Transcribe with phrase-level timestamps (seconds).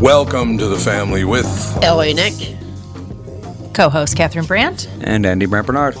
[0.00, 1.44] Welcome to the family with
[1.82, 2.56] LA Nick.
[3.74, 4.88] Co host Catherine Brandt.
[5.02, 5.94] And Andy Brant Bernard.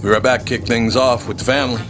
[0.00, 1.82] We're right back, kick things off with the family.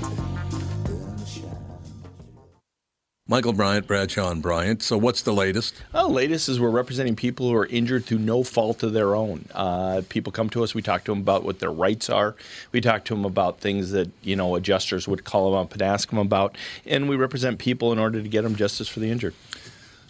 [3.29, 4.83] Michael Bryant, Bradshaw and Bryant.
[4.83, 5.83] So, what's the latest?
[5.93, 9.45] Well, latest is we're representing people who are injured through no fault of their own.
[9.55, 10.75] Uh, people come to us.
[10.75, 12.35] We talk to them about what their rights are.
[12.73, 15.83] We talk to them about things that you know adjusters would call them up and
[15.83, 19.11] ask them about, and we represent people in order to get them justice for the
[19.11, 19.35] injured.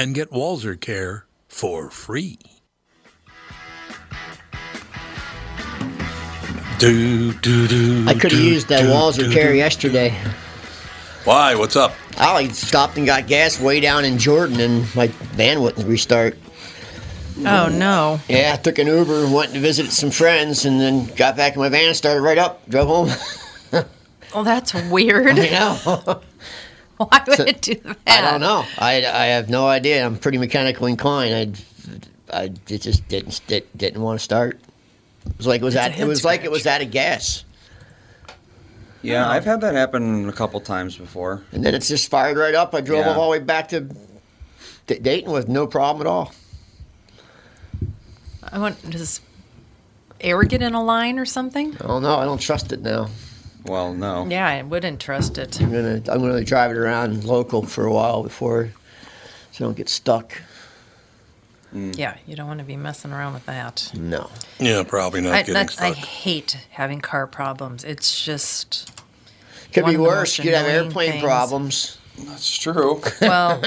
[0.00, 2.38] and get Walser Care for free.
[6.78, 9.58] Do, do, do, I could have used that Walser care do.
[9.58, 10.18] yesterday.
[11.24, 11.54] Why?
[11.54, 11.92] What's up?
[12.16, 16.38] I stopped and got gas way down in Jordan, and my van wouldn't restart.
[17.40, 18.18] Oh, no.
[18.26, 21.60] Yeah, I took an Uber, went to visit some friends, and then got back in
[21.60, 23.10] my van, started right up, drove home.
[24.34, 25.36] Well, that's weird.
[25.36, 26.20] you know,
[27.08, 27.96] Why would it do that?
[28.06, 28.64] I don't know.
[28.78, 30.04] I, I have no idea.
[30.04, 31.62] I'm pretty mechanically inclined.
[32.30, 34.60] I, I it just didn't didn't, didn't want to start.
[35.26, 36.80] It was like it was It's at, it head was like it was scratch.
[36.82, 37.44] out of gas,
[39.02, 39.30] Yeah, oh.
[39.30, 41.42] I've had that happen a couple times before.
[41.52, 42.74] and then it's just fired right up.
[42.74, 43.14] I drove Yeah.
[43.14, 43.80] all the way back to
[44.86, 46.32] D- Dayton with no problem at all.
[48.42, 49.20] I want, does
[50.20, 51.76] air get in a line or something?
[51.80, 52.18] Oh don't.
[52.18, 53.08] I don't trust it now.
[53.64, 54.26] Well, no.
[54.26, 55.60] Yeah, I wouldn't trust it.
[55.60, 58.70] I'm gonna I'm gonna drive it around local for a while before,
[59.52, 60.34] so I don't get stuck.
[61.74, 61.96] Mm.
[61.96, 63.90] Yeah, you don't want to be messing around with that.
[63.94, 64.28] No.
[64.58, 67.84] Yeah, probably not I, getting that's, I hate having car problems.
[67.84, 68.90] It's just,
[69.72, 70.36] Could be worse.
[70.38, 71.22] You could have airplane things.
[71.22, 71.98] problems.
[72.18, 73.00] That's true.
[73.20, 73.62] well,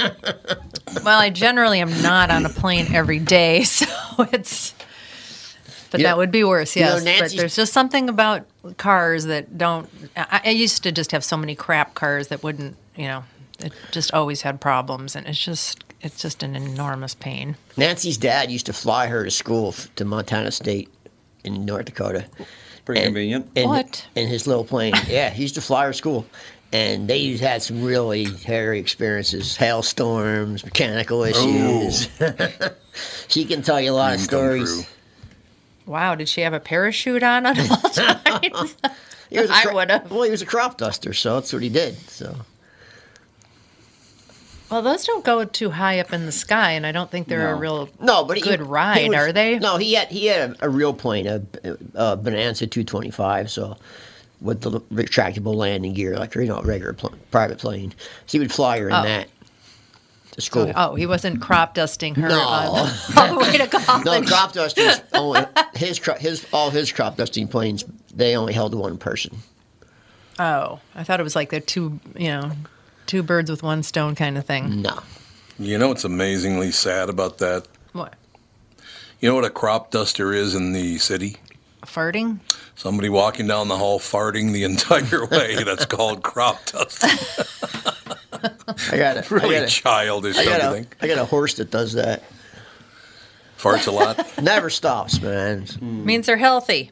[1.04, 3.86] well, I generally am not on a plane every day, so
[4.32, 4.73] it's.
[5.94, 6.08] But Yeah.
[6.08, 7.20] that would be worse, You know, yes.
[7.20, 8.46] but there's just something about
[8.78, 9.88] cars that don't.
[10.16, 13.22] I, I used to just have so many crap cars that wouldn't, you know,
[13.60, 17.54] it just always had problems, and it's just, it's just an enormous pain.
[17.76, 20.88] Nancy's dad used to fly her to school f- to Montana State
[21.44, 22.24] in North Dakota.
[22.84, 23.48] Pretty And- convenient.
[23.54, 24.04] In, What?
[24.16, 24.94] In his little plane.
[25.08, 26.26] yeah, he used to fly her to school.
[26.72, 31.24] And they had some really hairy experiences, hailstorms, mechanical oh.
[31.24, 32.08] issues.
[33.28, 34.86] she can tell you a lot of Didn't come stories.
[35.86, 38.76] Wow, did she have a parachute on at all times?
[39.30, 40.10] He was a I cro- would've.
[40.10, 41.96] Well, he was a crop duster, so that's what he did.
[42.10, 42.36] So
[44.70, 47.50] Well, those don't go too high up in the sky, and I don't think they're
[47.50, 49.58] a real No, but he, good he ride, was- are they?
[49.58, 51.42] No, he had he had a, a real plane, a,
[51.94, 53.76] a Bonanza 225, so
[54.40, 57.92] with the retractable landing gear, like you know, a regular pl- private plane.
[58.26, 59.02] So he would fly her in Oh.
[59.02, 59.28] that
[60.34, 60.72] to school.
[60.76, 62.38] Oh, he wasn't crop dusting her No.
[62.40, 64.04] on, uh, all the way to college.
[64.04, 65.40] No, crop dusters only
[65.74, 67.84] his his all his crop dusting planes.
[68.14, 69.38] They only held one person.
[70.38, 72.50] Oh, I thought it was like the two, you know,
[73.06, 74.82] two birds with one stone kind of thing.
[74.82, 74.98] No,
[75.58, 77.66] You know what's amazingly sad about that?
[77.92, 78.14] What?
[79.20, 81.36] You know what a crop duster is in the city?
[81.82, 82.40] Farting?
[82.74, 85.62] Somebody walking down the hall farting the entire way.
[85.62, 87.10] That's called crop dusting.
[88.44, 90.96] I got a, Really I got a, childish, I don't got you a, think?
[91.00, 92.22] I got a horse that does that.
[93.58, 94.24] Farts a lot.
[94.42, 95.66] Never stops, man.
[95.80, 96.90] Means they're healthy.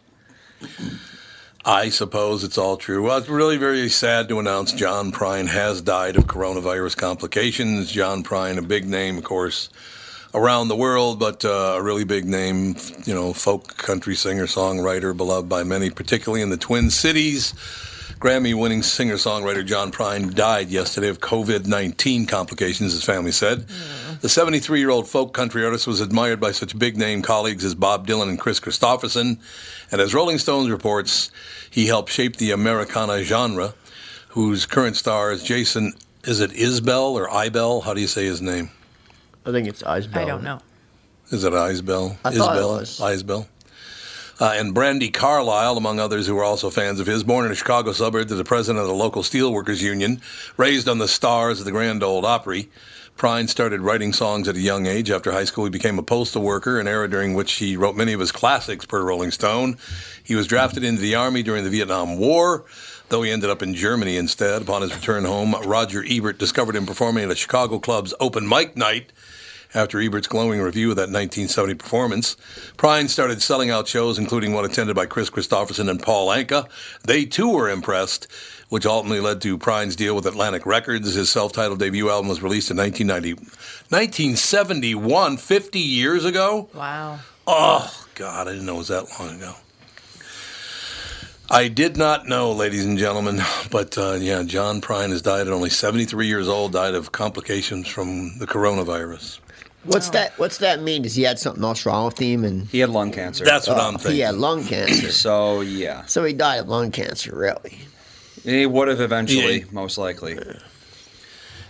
[1.64, 3.02] I suppose it's all true.
[3.02, 7.92] Well, it's really very sad to announce John Prine has died of coronavirus complications.
[7.92, 9.68] John Prine, a big name, of course,
[10.34, 15.16] around the world, but uh, a really big name, you know, folk country singer, songwriter,
[15.16, 17.54] beloved by many, particularly in the Twin Cities.
[18.22, 23.66] Grammy winning singer songwriter John Prine died yesterday of COVID 19 complications, his family said.
[24.20, 27.74] The 73 year old folk country artist was admired by such big name colleagues as
[27.74, 29.40] Bob Dylan and Kris Kristofferson.
[29.90, 31.32] And as Rolling Stones reports,
[31.68, 33.74] he helped shape the Americana genre,
[34.28, 35.92] whose current star is Jason.
[36.22, 37.82] Is it Isbell or Ibel?
[37.82, 38.70] How do you say his name?
[39.44, 40.16] I think it's Isbell.
[40.16, 40.60] I don't know.
[41.30, 42.16] Is it Isbell?
[42.24, 43.00] I thought it was.
[43.00, 43.48] Isbell.
[44.42, 47.54] Uh, and Brandi Carlile, among others who were also fans of his, born in a
[47.54, 50.20] Chicago suburb to the president of the local steelworkers union,
[50.56, 52.68] raised on the stars of the Grand Ole Opry.
[53.16, 55.12] Prine started writing songs at a young age.
[55.12, 58.14] After high school, he became a postal worker, an era during which he wrote many
[58.14, 59.76] of his classics per Rolling Stone.
[60.24, 62.64] He was drafted into the Army during the Vietnam War,
[63.10, 64.62] though he ended up in Germany instead.
[64.62, 68.76] Upon his return home, Roger Ebert discovered him performing at a Chicago club's open mic
[68.76, 69.12] night.
[69.74, 72.36] After Ebert's glowing review of that 1970 performance,
[72.76, 76.68] Prine started selling out shows, including one attended by Kris Kristofferson and Paul Anka.
[77.04, 78.26] They too were impressed,
[78.68, 81.14] which ultimately led to Prine's deal with Atlantic Records.
[81.14, 83.34] His self titled debut album was released in 1990,
[83.88, 86.68] 1971, 50 years ago.
[86.74, 87.20] Wow.
[87.46, 89.54] Oh, God, I didn't know it was that long ago.
[91.50, 95.52] I did not know, ladies and gentlemen, but uh, yeah, John Prine has died at
[95.52, 99.40] only 73 years old, died of complications from the coronavirus.
[99.84, 100.12] What's oh.
[100.12, 100.38] that?
[100.38, 101.02] What's that mean?
[101.02, 102.44] Does he had something else wrong with him?
[102.44, 103.44] And He had lung cancer.
[103.44, 104.12] That's what Oh, I'm thinking.
[104.12, 105.10] he had lung cancer.
[105.12, 107.78] so yeah, so he died of lung cancer, really.
[108.44, 109.64] he would have eventually, Yeah.
[109.72, 110.38] most likely.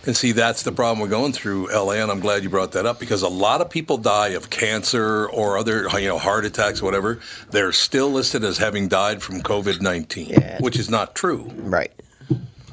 [0.05, 2.85] And see, that's the problem we're going through, LA, and I'm glad you brought that
[2.85, 6.81] up because a lot of people die of cancer or other, you know, heart attacks,
[6.81, 7.19] whatever.
[7.51, 10.57] They're still listed as having died from COVID 19, Yeah.
[10.59, 11.49] which is not true.
[11.55, 11.91] Right.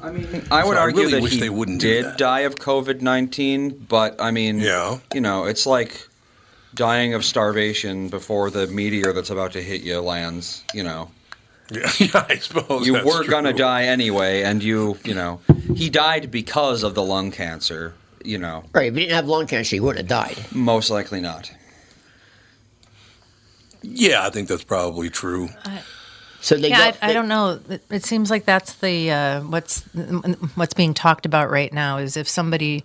[0.03, 2.17] I mean, I would So I argue really that wish he they wouldn't did that.
[2.17, 4.97] die of COVID nineteen, but I mean, Yeah.
[5.13, 6.07] you know, it's like
[6.73, 10.63] dying of starvation before the meteor that's about to hit you lands.
[10.73, 11.11] You know,
[11.71, 12.85] Yeah, I suppose.
[12.87, 15.39] you that's were gonna die anyway, and you, you know,
[15.75, 17.93] he died because of the lung cancer.
[18.23, 18.87] You know, Right.
[18.87, 20.37] If he didn't have lung cancer, he wouldn't have died.
[20.51, 21.51] most likely not.
[23.81, 25.49] Yeah, I think that's probably true.
[26.41, 27.59] So they Yeah, go, I, I don't know.
[27.69, 29.81] It, it seems like that's the uh, what's
[30.55, 32.83] what's being talked about right now is if somebody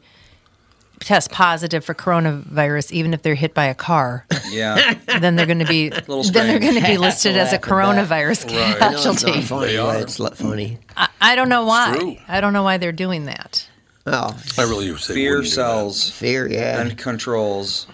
[1.00, 5.58] tests positive for coronavirus, even if they're hit by a car, Yeah, then they're going
[5.60, 7.70] to be then they're going to be listed as a laugh at that.
[7.70, 8.58] coronavirus know
[8.90, 9.42] it's not casualty.
[9.42, 9.66] funny.
[9.68, 9.96] They are.
[9.98, 10.78] It's not funny.
[10.96, 11.96] I, I don't know why.
[11.98, 12.16] true.
[12.28, 13.68] I don't know why they're doing that.
[14.08, 15.54] Oh, I really would say fear wouldn't do that.
[15.54, 16.80] cells fear, yeah.
[16.80, 17.86] and controls.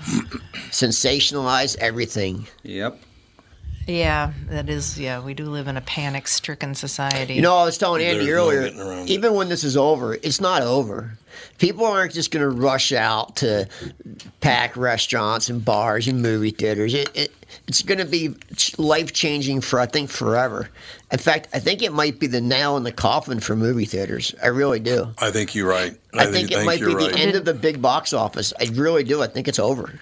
[0.70, 2.46] Sensationalize everything.
[2.64, 2.98] Yep.
[3.86, 4.98] Yeah, that is.
[4.98, 7.34] Yeah, we do live in a panic-stricken society.
[7.34, 9.10] You know, I was telling Andy There's earlier, getting around it.
[9.10, 11.18] even when this is over, it's not over.
[11.58, 13.68] People aren't just going to rush out to
[14.40, 16.94] pack restaurants and bars and movie theaters.
[16.94, 17.32] It, it,
[17.66, 18.34] it's going to be
[18.78, 20.68] life changing for, I think, forever.
[21.10, 24.34] In fact, I think it might be the nail in the coffin for movie theaters.
[24.42, 25.08] I really do.
[25.18, 25.96] I think you're right.
[26.14, 28.52] I, think, it might be you're the end of the big box office.
[28.60, 29.22] I really do.
[29.22, 29.98] I think it's over.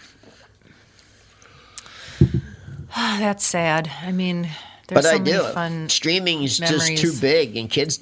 [2.94, 3.90] That's sad.
[4.02, 4.48] I mean,
[4.88, 5.42] but there's so I many do.
[5.52, 5.88] fun.
[5.88, 8.00] Streaming is just too big, and kids.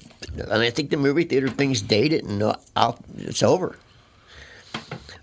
[0.50, 3.76] I mean, I think the movie theater thing's dated, and uh, I'll, it's over.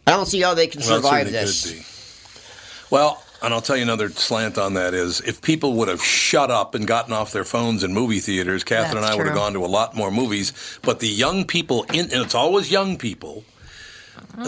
[0.08, 2.86] I don't see how they can Well, survive certainly this.
[2.92, 6.52] Well, and I'll tell you another slant on that is if people would have shut
[6.52, 9.36] up and gotten off their phones in movie theaters, Catherine That's and I would have
[9.36, 10.54] gone to a lot more movies.
[10.84, 13.44] But the young people, in, and it's always young people,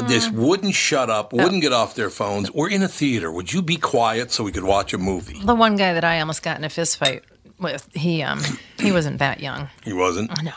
[0.07, 2.51] this wouldn't shut up, wouldn't get off their phones.
[2.51, 3.31] We're in a theater.
[3.31, 5.39] Would you be quiet so we could watch a movie?
[5.43, 7.23] The one guy that I almost got in a fist fight
[7.59, 8.41] with, he um
[8.79, 9.69] he wasn't that young.
[9.83, 10.29] He wasn't.
[10.43, 10.51] No.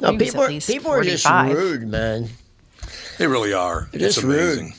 [0.00, 2.28] No, He was people at are, least people are just rude, man.
[3.18, 3.88] They really are.
[3.92, 4.34] It it's is rude.
[4.58, 4.74] amazing.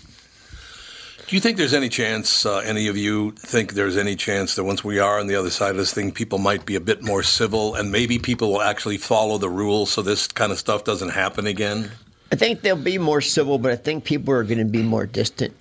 [1.27, 4.65] Do you think there's any chance, uh, any of you think there's any chance that
[4.65, 7.01] once we are on the other side of this thing, people might be a bit
[7.01, 10.83] more civil and maybe people will actually follow the rules so this kind of stuff
[10.83, 11.91] doesn't happen again?
[12.33, 15.05] I think they'll be more civil, but I think people are going to be more
[15.05, 15.53] distant.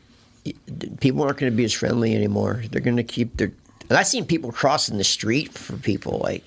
[1.00, 2.62] People aren't going to be as friendly anymore.
[2.70, 3.52] They're going to keep their.
[3.90, 6.44] And I've seen people crossing the street for people like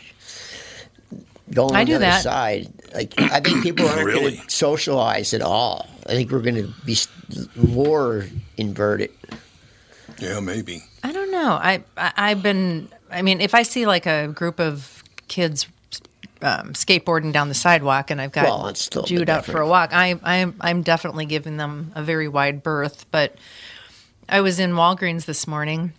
[1.53, 2.23] going I on do the other that.
[2.23, 2.67] side.
[2.93, 4.31] Like I think people aren't Really?
[4.35, 5.87] going to socialize at all.
[6.07, 6.97] I think we're going to be
[7.55, 8.25] more
[8.57, 9.11] inverted.
[10.17, 10.81] Yeah, maybe.
[11.03, 11.51] I don't know.
[11.51, 12.89] I, I I've been.
[13.11, 15.67] I mean, if I see like a group of kids
[16.45, 19.45] um, skateboarding down the sidewalk, and I've got Well, it's still a bit Jude out
[19.45, 23.05] for a walk, I I'm I'm definitely giving them a very wide berth.
[23.11, 23.35] But
[24.29, 25.93] I was in Walgreens this morning.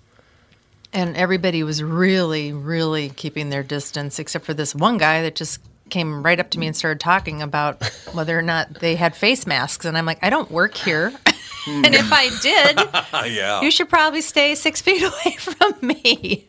[0.92, 5.60] And everybody was really, really keeping their distance, except for this one guy that just
[5.90, 9.46] came right up to me and started talking about whether or not they had face
[9.46, 9.84] masks.
[9.84, 11.08] And I'm like, I don't work here.
[11.66, 13.60] and if I did, yeah.
[13.60, 16.46] you should probably stay six feet away from me.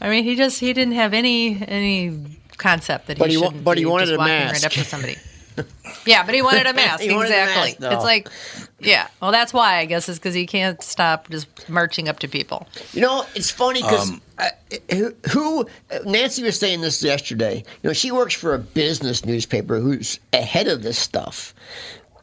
[0.00, 3.46] I mean, he just he didn't have any any concept that But he he wa-
[3.48, 4.54] shouldn't but he be wanted just a walking mask.
[4.54, 5.16] right up to somebody.
[6.06, 7.00] yeah, but he wanted a mask.
[7.00, 7.76] He wanted a exactly.
[7.78, 8.28] mask, it's like,
[8.80, 9.06] yeah.
[9.22, 12.66] Well, that's why I guess is because he can't stop just marching up to people.
[12.92, 14.20] You know, it's funny because Um,
[14.90, 15.66] who, who
[16.04, 17.58] Nancy was saying this yesterday.
[17.82, 21.54] You know, she works for a business newspaper who's ahead of this stuff,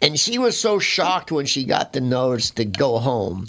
[0.02, 3.48] and she was so shocked when she got the notice to go home.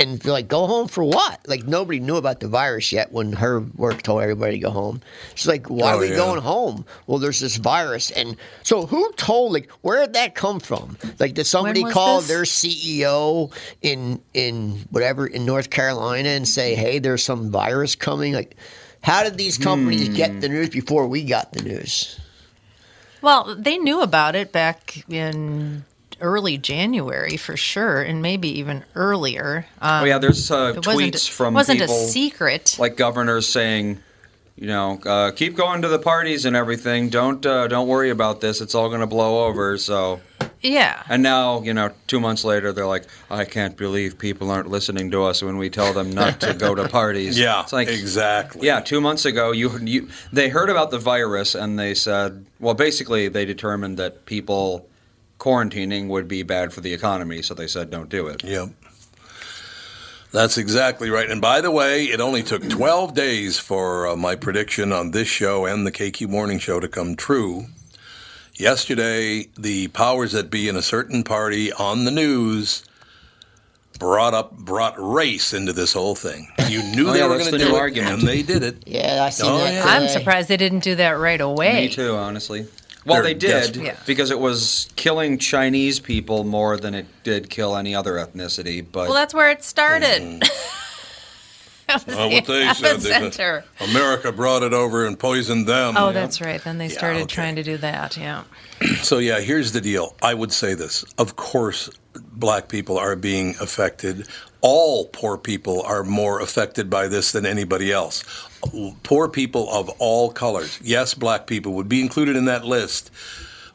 [0.00, 1.40] And like, go home for what?
[1.48, 5.00] Like nobody knew about the virus yet when her work told everybody to go home.
[5.34, 6.16] She's like, why Oh, are we yeah.
[6.16, 6.84] going home?
[7.08, 9.52] Well, there's this virus, and so who told?
[9.52, 10.96] Like, where did that come from?
[11.18, 12.28] Like, did somebody call this?
[12.28, 13.52] their CEO
[13.82, 18.34] in in whatever in North Carolina and say, "Hey, there's some virus coming"?
[18.34, 18.56] Like,
[19.02, 20.14] how did these companies hmm.
[20.14, 22.20] get the news before we got the news?
[23.20, 25.84] Well, they knew about it back in
[26.20, 29.66] early January for sure, and maybe even earlier.
[29.80, 32.76] Um, Oh yeah, there's uh, it wasn't, tweets from wasn't people a secret.
[32.78, 33.98] like governors saying,
[34.56, 37.08] you know, uh, keep going to the parties and everything.
[37.08, 38.60] Don't uh, don't worry about this.
[38.60, 39.78] It's all going to blow over.
[39.78, 40.20] So,
[40.60, 41.02] yeah.
[41.08, 45.10] and now you know, two months later, they're like, I can't believe people aren't listening
[45.12, 47.38] to us when we tell them not to go to parties.
[47.48, 48.66] Yeah, it's like exactly.
[48.66, 52.74] Yeah, two months ago, you you they heard about the virus and they said, well,
[52.74, 54.88] basically, they determined that people
[55.38, 58.42] quarantining would be bad for the economy, so they said, don't do it.
[58.44, 58.70] Yep.
[60.30, 61.30] That's exactly right.
[61.30, 65.28] And by the way, it only took 12 days for uh, my prediction on this
[65.28, 67.66] show and the KQ Morning Show to come true.
[68.54, 72.84] Yesterday, the powers that be in a certain party on the news
[73.98, 76.48] brought up brought race into this whole thing.
[76.68, 78.18] You knew Oh, they yeah, were going to do new it, argument.
[78.20, 78.82] and they did it.
[78.86, 79.72] Yeah, I seen Oh, that.
[79.72, 79.84] yeah.
[79.86, 81.86] I'm surprised they didn't do that right away.
[81.86, 82.66] Me too, honestly.
[83.08, 83.84] Well, They're did desperate.
[83.84, 83.96] Yeah.
[84.06, 88.84] because it was killing Chinese people more than it did kill any other ethnicity.
[88.90, 90.22] But Well, that's where it started.
[90.22, 90.42] Mm-hmm.
[91.88, 93.32] That was Well, the what they said, they epicenter.
[93.78, 95.94] said, America brought it over and poisoned them.
[95.96, 96.12] Oh, Yeah.
[96.12, 96.62] that's right.
[96.62, 97.34] Then they Yeah, started okay.
[97.34, 98.14] trying to do that.
[98.18, 98.42] Yeah.
[99.02, 100.14] So yeah, here's the deal.
[100.22, 101.02] I would say this.
[101.16, 104.28] Of course, black people are being affected.
[104.60, 108.24] All poor people are more affected by this than anybody else.
[109.02, 110.78] Poor people of all colors.
[110.82, 113.10] Yes, black people would be included in that list.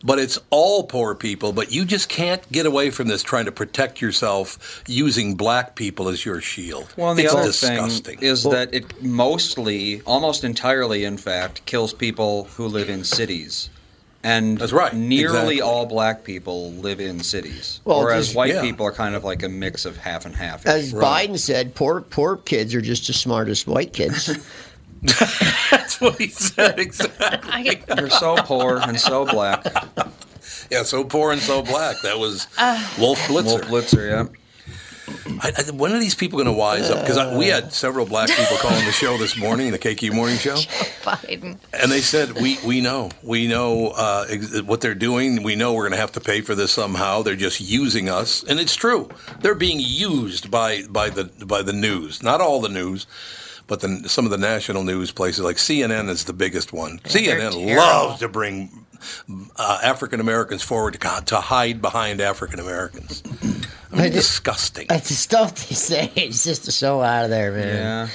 [0.06, 3.54] But it's all poor people, but you just can't get away from this trying to
[3.54, 6.94] protect yourself using black people as your shield.
[6.98, 8.18] Well, and the it's other disgusting.
[8.18, 13.70] thing is that it mostly, almost entirely, in fact, kills people who live in cities.
[14.25, 15.25] And That's right, Nearly
[15.56, 15.62] exactly.
[15.62, 18.62] all black people live in cities, Well, whereas just- white yeah.
[18.62, 20.65] people are kind of like a mix of half and half.
[20.65, 21.30] As Right.
[21.30, 24.27] Biden said, poor poor kids are just as smart as white kids.
[25.72, 27.82] That's what he said exactly.
[27.96, 29.65] They're so poor and so black.
[30.72, 32.00] Yeah, so poor and so black.
[32.03, 33.44] That was uh, Wolf Blitzer.
[33.44, 34.25] Wolf Blitzer, yeah.
[35.42, 37.00] I, I, when are these people going to wise up?
[37.06, 40.56] Because we had several black people calling the show this morning, the KQ Morning Show,
[41.04, 41.58] Biden.
[41.74, 45.44] and they said, "We we know, we know uh, ex- what they're doing.
[45.44, 47.22] We know we're going to have to pay for this somehow.
[47.22, 49.10] They're just using us, and it's true.
[49.42, 52.22] They're being used by by the by the news.
[52.24, 53.08] Not all the news."
[53.66, 57.00] But the, some of the national news places, like CNN, is the biggest one.
[57.06, 57.75] they're CNN terrible.
[57.78, 58.86] loves to bring
[59.56, 63.24] uh, African Americans forward to, to hide behind African Americans.
[63.94, 64.88] I mean, disgusting.
[64.88, 66.12] That's the stuff they say.
[66.16, 67.68] It's just so out of there, man.
[67.76, 68.08] Yeah.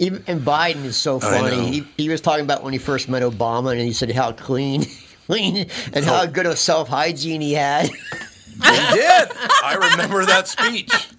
[0.00, 1.70] Even, and Biden is so funny.
[1.70, 4.84] He, he was talking about when he first met Obama, and he said how clean,
[5.26, 6.26] clean, and how oh.
[6.26, 7.88] good of self hygiene he had.
[7.88, 9.28] He did.
[9.64, 10.92] I remember that speech.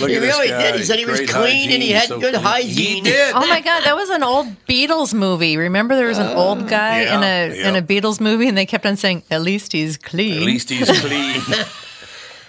[0.00, 0.62] Look He at this really guy.
[0.70, 0.76] did.
[0.76, 2.44] He said he was Great clean and he had so good clean.
[2.44, 3.04] hygiene.
[3.04, 3.34] He did.
[3.34, 5.56] Oh my God, that was an old Beatles movie.
[5.56, 8.56] Remember, there was an old uh, guy in yeah, a in a Beatles movie, and
[8.56, 11.42] they kept on saying, "At least he's clean." At least he's clean.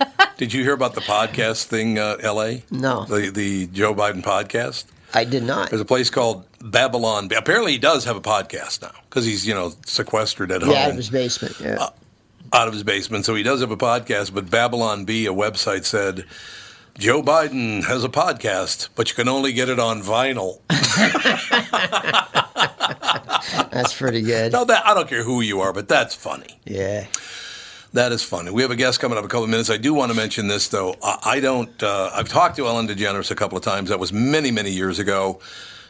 [0.38, 2.64] Did you hear about the podcast thing, uh, L.A.?
[2.72, 3.06] No.
[3.06, 4.86] The the Joe Biden podcast.
[5.14, 5.70] I did not.
[5.70, 7.30] There's a place called Babylon.
[7.36, 10.92] Apparently, he does have a podcast now because he's you know sequestered at home out
[10.92, 11.60] of his basement.
[11.60, 11.90] Yeah.
[12.54, 13.26] out of his basement.
[13.26, 14.34] So he does have a podcast.
[14.34, 16.26] But Babylon Bee, a website, said
[16.98, 20.60] Joe Biden has a podcast, but you can only get it on vinyl.
[23.72, 24.52] That's pretty good.
[24.52, 26.60] Now that I don't care who you are, but that's funny.
[26.66, 27.08] Yeah.
[27.94, 28.52] That is funny.
[28.52, 29.70] We have a guest coming up in a couple of minutes.
[29.70, 30.96] I do want to mention this though.
[31.04, 31.82] I, I don't.
[31.84, 33.90] Uh, I've talked to Ellen DeGeneres a couple of times.
[33.90, 35.40] That was many, many years ago.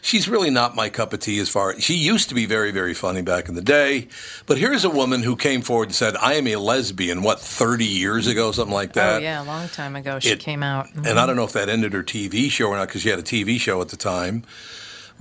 [0.04, 1.80] She's really not my cup of tea as far.
[1.80, 4.08] She used to be very, very funny back in the day,
[4.48, 7.86] but here's a woman who came forward and said, "I am a lesbian." What, 30
[7.86, 9.18] years ago, something like that.
[9.18, 10.88] oh yeah, a long time ago she It- came out.
[10.88, 11.06] Mm-hmm.
[11.06, 13.20] And I don't know if that ended her TV show or not because she had
[13.20, 14.42] a TV show at the time.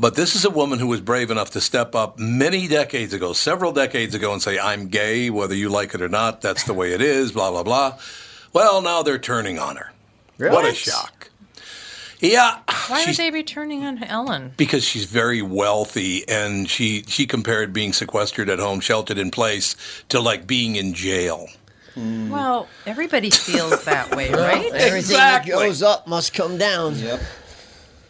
[0.00, 3.34] But this is a woman who was brave enough to step up many decades ago,
[3.34, 6.40] several decades ago, and say, I'm gay, whether you like it or not.
[6.40, 7.98] That's the way it is, blah, blah, blah.
[8.54, 9.92] Well, now they're turning on her.
[10.38, 11.28] What a shock.
[12.18, 12.60] Yeah.
[12.88, 14.54] Why would she's- they be turning on Ellen?
[14.56, 19.76] because she's very wealthy and she, she compared being sequestered at home, sheltered in place,
[20.08, 21.46] to like being in jail.
[21.94, 22.30] Hmm.
[22.30, 24.64] Well, everybody feels that way, right?
[24.66, 25.52] Everything Exactly.
[25.52, 26.98] that goes up must come down.
[26.98, 27.20] Yep.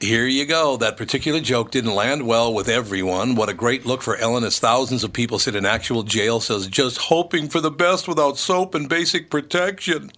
[0.00, 0.78] Here you go.
[0.78, 3.34] That particular joke didn't land well with everyone.
[3.34, 6.66] What a great look for Ellen as thousands of people sit in actual jail cells
[6.68, 10.10] just hoping for the best without soap and basic protection.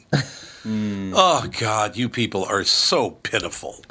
[0.62, 1.12] Hmm.
[1.16, 3.84] Oh, God, you people are so pitiful.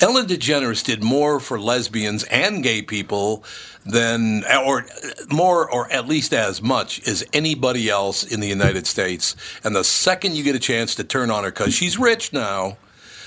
[0.00, 3.44] Ellen DeGeneres did more for lesbians and gay people
[3.84, 4.86] than, or
[5.30, 9.36] more, or at least as much as anybody else in the United States.
[9.62, 12.76] And the second you get a chance to turn on her, because she's rich now,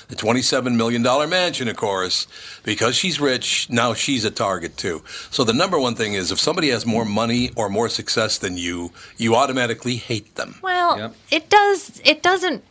[0.10, 2.28] the $27 million mansion, of course,
[2.64, 5.04] because she's rich, now she's a target too.
[5.30, 8.58] So the number one thing is if somebody has more money or more success than
[8.58, 10.56] you, you automatically hate them.
[10.62, 11.16] Well, Yep.
[11.32, 12.02] it does.
[12.04, 12.64] It doesn't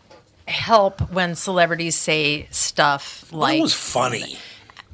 [0.49, 3.59] help when celebrities say stuff Well, like.
[3.59, 4.37] it was funny.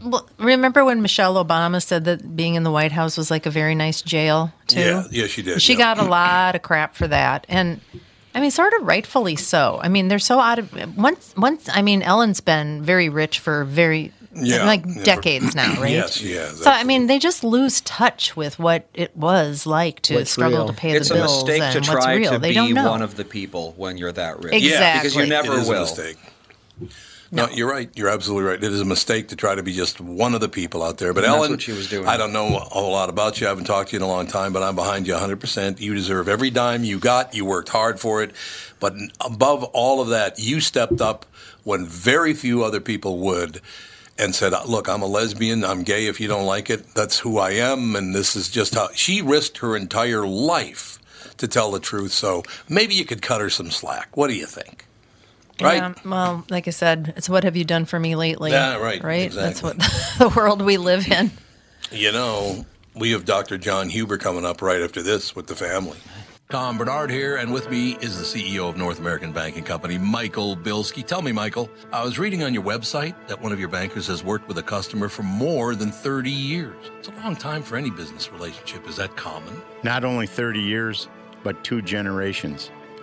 [0.02, 3.50] Well, remember when Michelle Obama said that being in the White House was like a
[3.50, 4.80] very nice jail too?
[4.80, 5.62] Yeah, yeah, she did.
[5.62, 5.78] She yeah.
[5.78, 7.80] got a lot of crap for that, and
[8.34, 9.78] I mean, sort of rightfully so.
[9.82, 11.32] I mean, they're so out of once.
[11.36, 15.74] Once, I mean, Ellen's been very rich for very Yeah, like yeah, for- decades now,
[15.80, 15.92] right?
[15.92, 20.00] Yes, she has, So I mean, they just lose touch with what it was like
[20.02, 20.66] to What's struggle real.
[20.68, 21.42] to pay It's the bills.
[21.42, 24.10] It's a mistake and to try to they be one of the people when you're
[24.12, 24.54] that rich.
[24.54, 24.98] Exactly.
[25.00, 25.86] Because you It never it is will.
[27.30, 27.50] Mistake.
[27.50, 27.90] No, you're right.
[27.94, 28.62] You're absolutely right.
[28.62, 31.12] It is a mistake to try to be just one of the people out there.
[31.12, 32.06] But And Ellen, what she was doing.
[32.06, 33.46] I don't know a whole lot about you.
[33.46, 35.80] I haven't talked to you in a long time, but I'm behind you 100%.
[35.80, 37.34] You deserve every dime you got.
[37.34, 38.32] You worked hard for it.
[38.80, 41.26] But above all of that, you stepped up
[41.62, 43.60] when very few other people would
[44.18, 45.64] and said, Look, I'm a lesbian.
[45.64, 46.06] I'm gay.
[46.06, 47.96] If you don't like it, that's who I am.
[47.96, 50.98] And this is just how she risked her entire life
[51.38, 52.12] to tell the truth.
[52.12, 54.16] So maybe you could cut her some slack.
[54.16, 54.86] What do you think?
[55.60, 55.76] Right?
[55.76, 58.50] Yeah, well, like I said, it's what have you done for me lately?
[58.50, 59.26] Yeah, right, Right.
[59.26, 59.42] Exactly.
[59.42, 59.78] That's what
[60.32, 61.30] the world we live in.
[61.92, 63.58] You know, we have Dr.
[63.58, 65.98] John Huber coming up right after this with the family.
[66.50, 70.54] Tom Barnard here, and with me is the CEO of North American Banking Company, Michael
[70.56, 71.04] Bilski.
[71.04, 74.22] Tell me, Michael, I was reading on your website that one of your bankers has
[74.22, 76.76] worked with a customer for more than 30 years.
[76.98, 78.86] It's a long time for any business relationship.
[78.86, 79.60] Is that common?
[79.82, 81.08] Not only 30 years,
[81.42, 82.70] but two generations.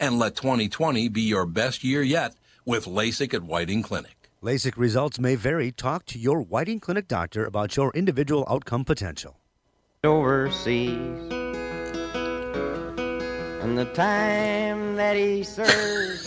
[0.00, 2.34] And let 2020 be your best year yet
[2.64, 4.30] with LASIK at Whiting Clinic.
[4.42, 5.72] LASIK results may vary.
[5.72, 9.40] Talk to your Whiting Clinic doctor about your individual outcome potential.
[10.04, 10.96] overseas.
[13.60, 16.26] And the time that he served.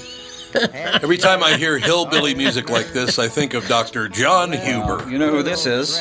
[0.76, 4.10] Every time I hear hillbilly music like this, I think of Dr.
[4.10, 5.10] John Huber.
[5.10, 5.96] You know who this is?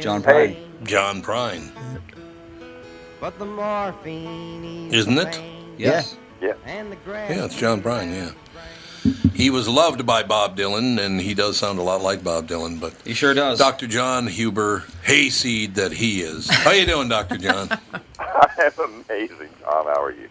[0.00, 0.56] John Prine.
[0.84, 1.70] John Prine.
[3.20, 5.40] But the morphine Isn't it?
[5.78, 6.12] Yes.
[6.12, 6.18] Yeah.
[6.66, 8.32] And the Yeah, it's John Prine, yeah.
[9.34, 12.80] He was loved by Bob Dylan, and he does sound a lot like Bob Dylan,
[12.80, 13.58] but He sure does.
[13.58, 13.86] Dr.
[13.86, 16.48] John Huber, hayseed that he is.
[16.50, 17.38] How you doing, Dr.
[17.38, 17.68] John?
[18.18, 19.86] I am amazing, Tom.
[19.86, 20.28] How are you?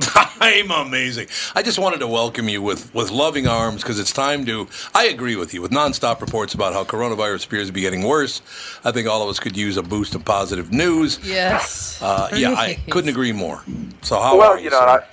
[0.14, 1.28] I'm amazing.
[1.54, 4.68] I just wanted to welcome you with, with loving arms because it's time to.
[4.94, 8.40] I agree with you with nonstop reports about how coronavirus appears to be getting worse.
[8.84, 11.18] I think all of us could use a boost of positive news.
[11.22, 12.00] Yes.
[12.00, 13.62] Uh, yeah, I couldn't agree more.
[14.02, 14.64] So how well, are you?
[14.64, 15.04] you know, sir?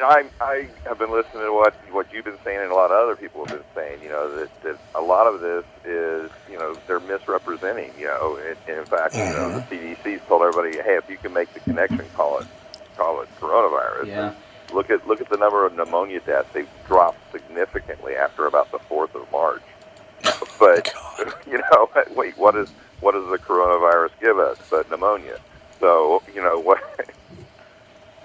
[0.00, 3.02] I, I have been listening to what what you've been saying, and a lot of
[3.02, 4.02] other people have been saying.
[4.02, 7.92] You know that, that a lot of this is you know they're misrepresenting.
[7.98, 10.08] You know, and, and in fact, you know, the mm-hmm.
[10.08, 12.46] CDC's told everybody, hey, if you can make the connection, call it
[12.96, 14.06] call it coronavirus.
[14.06, 14.34] Yeah.
[14.72, 16.48] Look at look at the number of pneumonia deaths.
[16.52, 19.62] They've dropped significantly after about the fourth of March.
[20.58, 20.94] But
[21.46, 24.58] you know, wait, what is what does the coronavirus give us?
[24.70, 25.38] But pneumonia.
[25.80, 26.80] So you know what?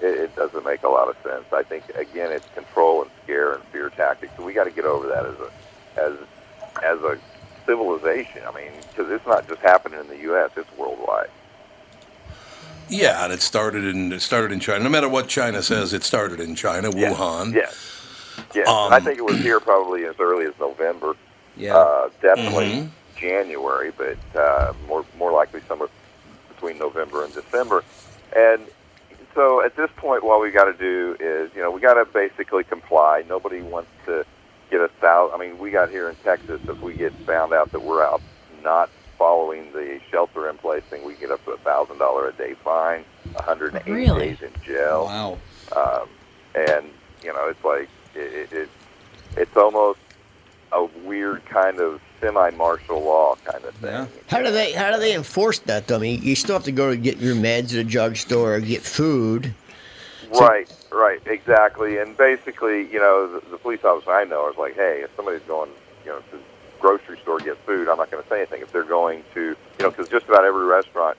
[0.02, 1.46] It, it doesn't make a lot of sense.
[1.52, 4.34] I think again, it's control and scare and fear tactics.
[4.38, 6.14] And we got to get over that as a as
[6.84, 7.18] as a
[7.66, 8.42] civilization.
[8.48, 11.30] I mean, because it's not just happening in the U.S; it's worldwide.
[12.90, 14.84] Yeah, and it started in it started in China.
[14.84, 17.54] No matter what China says, it started in China, Wuhan.
[17.54, 17.94] Yes.
[18.54, 18.68] Yes.
[18.68, 21.16] Um, I think it was here probably as early as November.
[21.58, 21.76] Yeah.
[21.76, 22.90] Uh, definitely Mhm.
[23.18, 25.90] January, but uh, more more likely somewhere
[26.50, 27.84] between November and December.
[28.36, 28.62] And
[29.38, 32.06] so at this point, what we got to do is, you know, we got to
[32.12, 33.24] basically comply.
[33.30, 34.26] Nobody wants to
[34.72, 35.30] get us out.
[35.32, 36.60] I mean, we got here in Texas.
[36.68, 38.20] If we get found out that we're out
[38.64, 43.06] not following the shelter-in-place thing, we get up to a thousand dollar a day fine,
[43.34, 44.30] 180 Really?
[44.30, 45.06] days in jail.
[45.06, 45.38] Wow.
[45.76, 46.10] Um,
[46.56, 46.88] and
[47.24, 48.70] you know, it's like it, it,
[49.38, 50.00] it's almost
[50.72, 53.92] a weird kind of semi-martial law kind of thing.
[53.92, 54.08] Yeah.
[54.28, 55.88] How do they how do they enforce that?
[55.88, 55.96] though?
[55.96, 58.60] I mean, you still have to go to get your meds at a drugstore or
[58.60, 59.54] get food.
[60.32, 62.00] Right, right, exactly.
[62.00, 65.42] And basically, you know, the, the police officer I know is like, hey, if somebody's
[65.44, 65.70] going,
[66.04, 66.44] you know, to the
[66.82, 68.62] grocery store to get food, I'm not going to say anything.
[68.62, 71.18] If they're going to, you know, because just about every restaurant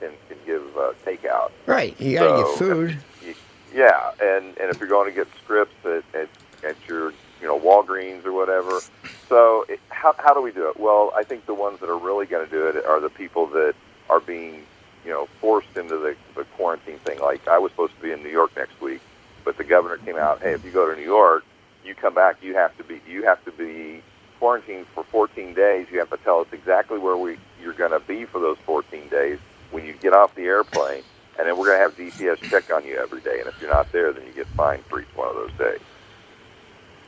[0.00, 1.50] can can give uh, takeout.
[1.66, 3.36] Right, you got to So, get food.
[3.74, 6.28] Yeah, and and if you're going to get scripts at at,
[6.62, 8.80] at your you know Walgreens or whatever,
[9.28, 10.78] so it, how how do we do it?
[10.78, 13.48] Well, I think the ones that are really going to do it are the people
[13.48, 13.74] that
[14.08, 14.64] are being
[15.04, 17.20] you know forced into the the quarantine thing.
[17.20, 19.00] Like I was supposed to be in New York next week,
[19.44, 21.44] but the governor came out, hey, if you go to New York,
[21.84, 24.02] you come back, you have to be you have to be
[24.38, 25.86] quarantined for 14 days.
[25.92, 29.08] You have to tell us exactly where we you're going to be for those 14
[29.08, 29.38] days
[29.70, 31.02] when you get off the airplane,
[31.38, 33.38] and then we're going to have DCS check on you every day.
[33.40, 35.80] And if you're not there, then you get fined for each one of those days.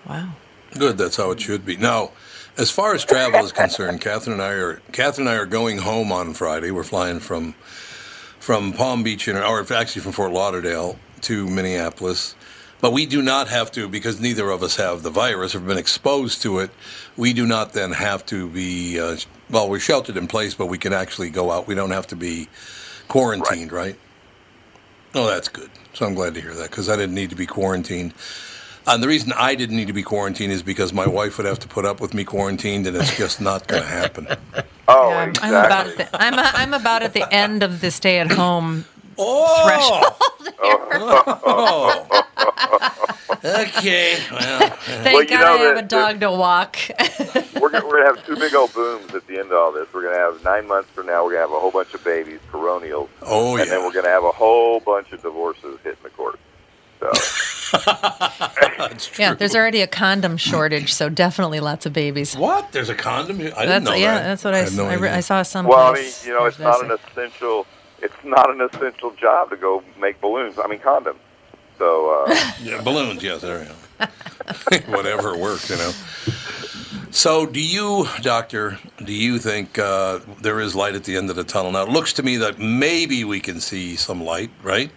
[0.09, 0.31] Wow.
[0.79, 1.77] Good, that's how it should be.
[1.77, 2.11] Now,
[2.57, 5.79] as far as travel is concerned, Catherine and I are Catherine and I are going
[5.79, 6.71] home on Friday.
[6.71, 7.55] We're flying from
[8.38, 12.35] from Palm Beach, in, or actually from Fort Lauderdale to Minneapolis.
[12.83, 15.79] But we do not have to, because neither of us have the virus or been
[15.79, 16.71] exposed to it.
[17.17, 19.17] We do not then have to be, uh,
[19.49, 21.67] well, we're sheltered in place, but we can actually go out.
[21.67, 22.51] We don't have to be
[23.09, 23.99] quarantined, right?
[25.14, 25.71] Oh, that's good.
[25.95, 28.12] So I'm glad to hear that because I didn't need to be quarantined.
[28.87, 31.59] And the reason I didn't need to be quarantined is because my wife would have
[31.61, 34.27] to put up with me quarantined, and it's just not going to happen.
[34.87, 37.81] Oh, Yeah, I'm, I'm about at the, I'm, a, I'm about at the end of
[37.81, 38.85] the stay at home
[39.16, 40.14] Oh,
[40.61, 42.07] oh!
[43.42, 44.18] okay.
[44.31, 44.68] Well, uh.
[44.70, 46.77] Thank Well, you God know I have that- a dog to walk.
[47.61, 49.87] we're gonna, we're gonna have two big old booms at the end of all this.
[49.94, 51.25] We're gonna have nine months from now.
[51.25, 54.25] We're gonna have a whole bunch of babies, coronials, oh and then we're gonna have
[54.25, 56.38] a whole bunch of divorces hitting the court.
[57.01, 57.63] So That's true.
[59.19, 62.37] yeah, there's already a condom shortage, so definitely lots of babies.
[62.37, 62.73] what?
[62.73, 63.39] There's a condom?
[63.39, 63.53] here?
[63.57, 64.23] I didn't That's know yeah, that.
[64.25, 65.67] that's what I, had no I, re- I saw some.
[65.67, 67.67] well, I mean, you know, it's not an essential.
[68.03, 70.59] It's not an essential job to go make balloons.
[70.63, 71.17] I mean, condoms.
[71.79, 74.87] So uh, Yeah, balloons, yes, there we go.
[74.93, 75.93] Whatever works, you know.
[77.11, 81.37] So, do you, doctor, do you think uh, there is light at the end of
[81.37, 81.71] the tunnel?
[81.71, 84.91] Now, it looks to me that maybe we can see some light, right?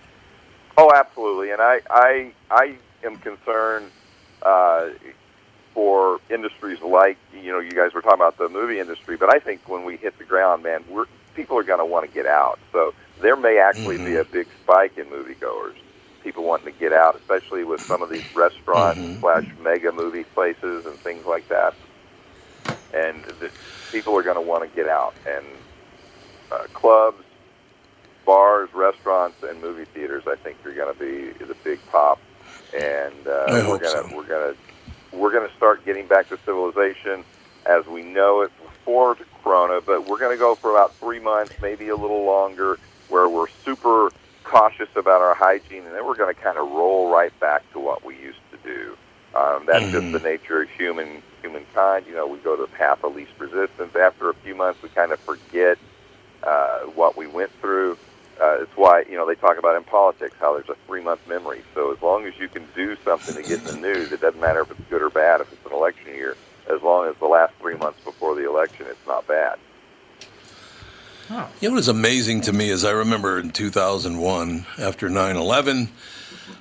[0.77, 3.91] Oh, absolutely, and I, I, I am concerned
[4.43, 4.89] uh,
[5.73, 9.39] for industries like you know you guys were talking about the movie industry, but I
[9.39, 12.25] think when we hit the ground, man, we're people are going to want to get
[12.25, 12.59] out.
[12.71, 15.75] So there may actually be a big spike in moviegoers,
[16.23, 20.85] people wanting to get out, especially with some of these restaurant slash mega movie places
[20.85, 21.75] and things like that.
[22.93, 23.51] and the,
[23.91, 25.15] people are going to want to get out.
[25.27, 25.45] And
[26.51, 27.23] uh, clubs,
[28.27, 30.23] bars, restaurants, and movie theaters.
[30.27, 32.19] I think are going to be the big pop,
[32.79, 34.15] and uh, I we're going to so.
[34.15, 37.23] we're going to we're going to start getting back to civilization
[37.65, 39.81] as we know it before the Corona.
[39.81, 42.77] But we're going to go for about three months, maybe a little longer,
[43.09, 44.11] where we're super
[44.43, 47.79] cautious about our hygiene, and then we're going to kind of roll right back to
[47.79, 48.97] what we used to do.
[49.35, 52.05] Um, that's just the nature of human humankind.
[52.07, 53.95] You know, we go to the path of least resistance.
[53.95, 55.77] After a few months, we kind of forget
[56.43, 57.97] uh, what we went through.
[58.39, 61.27] Uh, it's why you know they talk about in politics how there's a three month
[61.27, 61.63] memory.
[61.73, 64.39] So as long as you can do something to get in the news, it doesn't
[64.39, 65.41] matter if it's good or bad.
[65.41, 66.37] If it's an election year,
[66.69, 69.57] as long as the last three months before the election, it's not bad.
[71.29, 75.89] You know what is amazing to me is I remember in 2001, after 9 11,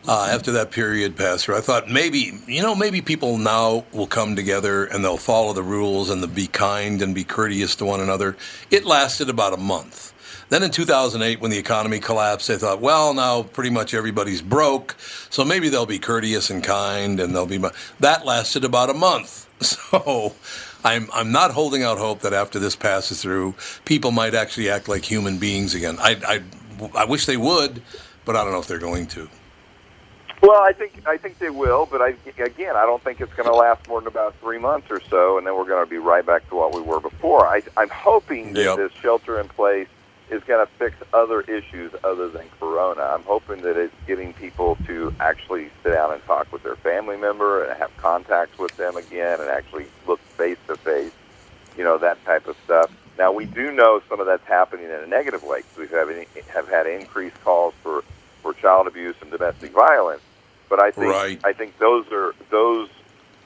[0.08, 4.08] uh, after that period passed through, I thought maybe, you know, maybe people now will
[4.08, 7.84] come together and they'll follow the rules and they'll be kind and be courteous to
[7.84, 8.36] one another.
[8.68, 10.12] It lasted about a month.
[10.48, 14.96] Then in 2008, when the economy collapsed, they thought, well, now pretty much everybody's broke,
[15.28, 17.60] so maybe they'll be courteous and kind, and they'll be.
[17.98, 19.44] That lasted about a month.
[19.58, 20.34] So
[20.84, 23.54] I'm I'm not holding out hope that after this passes through,
[23.86, 25.96] people might actually act like human beings again.
[25.98, 26.42] I
[26.84, 27.80] I, I wish they would,
[28.26, 29.30] but I don't know if they're going to.
[30.42, 33.48] Well, I think I think they will, but I, again, I don't think it's going
[33.48, 35.96] to last more than about three months or so, and then we're going to be
[35.96, 37.46] right back to what we were before.
[37.46, 39.88] I, I'm hoping that this shelter in place
[40.30, 43.02] is going to fix other issues other than Corona.
[43.02, 47.16] I'm hoping that it's getting people to actually sit down and talk with their family
[47.16, 51.12] member and have contacts with them again, and actually look face to face.
[51.76, 52.90] You know that type of stuff.
[53.18, 55.62] Now we do know some of that's happening in a negative way.
[55.78, 56.08] We have
[56.48, 58.02] have had increased calls for
[58.42, 60.22] for child abuse and domestic violence.
[60.68, 61.40] But I think Right.
[61.44, 62.88] I think those are those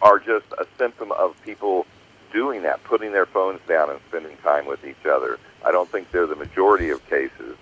[0.02, 1.86] are just a symptom of people
[2.32, 5.38] doing that, putting their phones down and spending time with each other.
[5.64, 7.56] I don't think they're the majority of cases.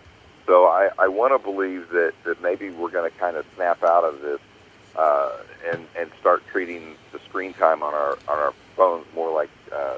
[0.47, 3.83] So I, I want to believe that, that maybe we're going to kind of snap
[3.83, 4.41] out of this
[4.97, 5.37] uh,
[5.73, 9.97] and and start treating the screen time on our on our phones more like uh,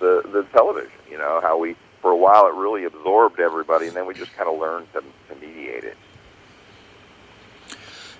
[0.00, 0.90] the the television.
[1.10, 4.32] You know how we for a while it really absorbed everybody, and then we just
[4.34, 5.96] kind of learned to, to mediate it.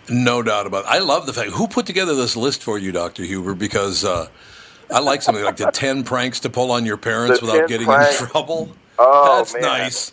[0.08, 0.88] No doubt about it.
[0.88, 1.50] I love the fact.
[1.52, 3.24] Who put together this list for you, Dr.
[3.24, 3.54] Huber?
[3.54, 4.28] Because uh,
[4.92, 7.86] I like something like the 10 pranks to pull on your parents The without getting
[7.86, 8.20] pranks.
[8.20, 8.70] in trouble.
[8.98, 9.62] Oh, That's man.
[9.62, 10.12] nice.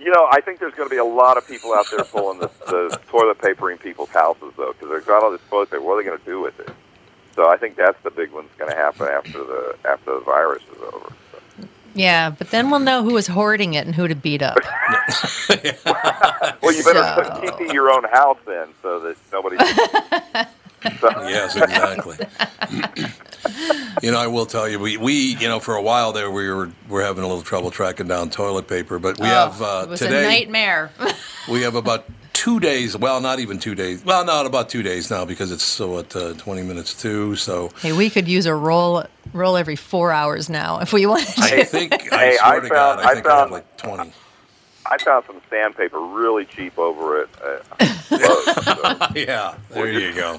[0.00, 2.38] You know, I think there's going to be a lot of people out there pulling
[2.38, 5.82] the, the toilet paper in people's houses, though, because they've got all this toilet paper.
[5.82, 6.70] What are they going to do with it?
[7.34, 10.62] So I think that's the big one's going to happen after the after the virus
[10.74, 11.12] is over.
[11.94, 14.58] Yeah, but then we'll know who was hoarding it and who to beat up.
[16.62, 19.56] Well, you better So- keep it your own house then, so that nobody.
[20.84, 22.16] Yes, exactly.
[24.02, 26.48] you know, I will tell you, we, we you know, for a while there, we
[26.50, 29.82] were we're having a little trouble tracking down toilet paper, but we have Oh, uh,
[29.84, 30.24] it was today.
[30.24, 30.90] a nightmare.
[31.48, 32.94] We have about two days.
[32.94, 34.04] Well, not even two days.
[34.04, 37.36] Well, not about two days now because it's so at uh, twenty minutes two.
[37.36, 41.28] So hey, we could use a roll roll every four hours now if we wanted
[41.28, 41.40] to.
[41.40, 43.76] I think I Hey, swear I to found- God, I I think I have like
[43.78, 44.12] twenty.
[44.90, 47.28] I found some sandpaper really cheap over it.
[47.42, 48.96] uh, So.
[49.14, 50.38] yeah, there you go.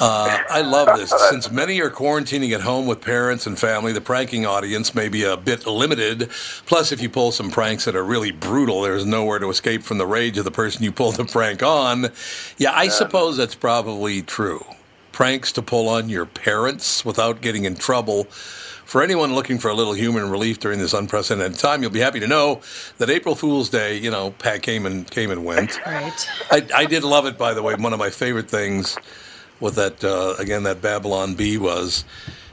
[0.00, 1.12] Uh, I love this.
[1.30, 5.22] Since many are quarantining at home with parents and family, the pranking audience may be
[5.22, 6.28] a bit limited.
[6.66, 9.98] Plus, if you pull some pranks that are really brutal, there's nowhere to escape from
[9.98, 12.10] the rage of the person you pulled the prank on.
[12.58, 14.64] Yeah, I suppose that's probably true.
[15.12, 18.24] Pranks to pull on your parents without getting in trouble.
[18.84, 22.20] For anyone looking for a little human relief during this unprecedented time, you'll be happy
[22.20, 22.60] to know
[22.98, 25.78] that April Fool's Day, you know, Pat came and came and went.
[25.86, 26.28] Right.
[26.50, 27.74] I, I did love it, by the way.
[27.74, 28.96] One of my favorite things
[29.60, 32.04] with that, uh, again, that Babylon Bee was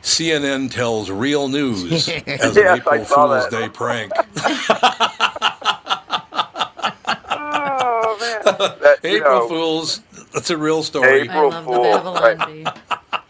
[0.02, 3.52] CNN tells real news as Yes, an I April Fool's that.
[3.52, 4.14] Day prank.
[8.20, 10.02] Man, that, April know, Fools,
[10.34, 11.22] that's a real story.
[11.22, 12.76] April I love the Babylon right.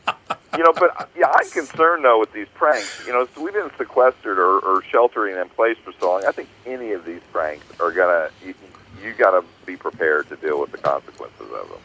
[0.57, 3.05] You know, but yeah, I'm concerned though with these pranks.
[3.07, 6.25] You know, so we've been sequestered or, or sheltering in place for so long.
[6.25, 8.53] I think any of these pranks are gonna you,
[9.01, 11.79] you got to be prepared to deal with the consequences of them.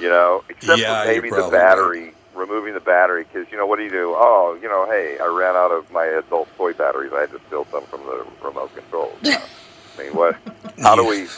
[0.00, 3.66] You know, except Yeah, for maybe the probably battery, removing the battery, because you know
[3.66, 4.14] what do you do?
[4.16, 7.12] Oh, you know, hey, I ran out of my adult toy batteries.
[7.12, 9.16] I had to steal some from the remote controls.
[9.24, 9.40] I
[9.98, 10.36] mean, what?
[10.80, 11.26] How do we?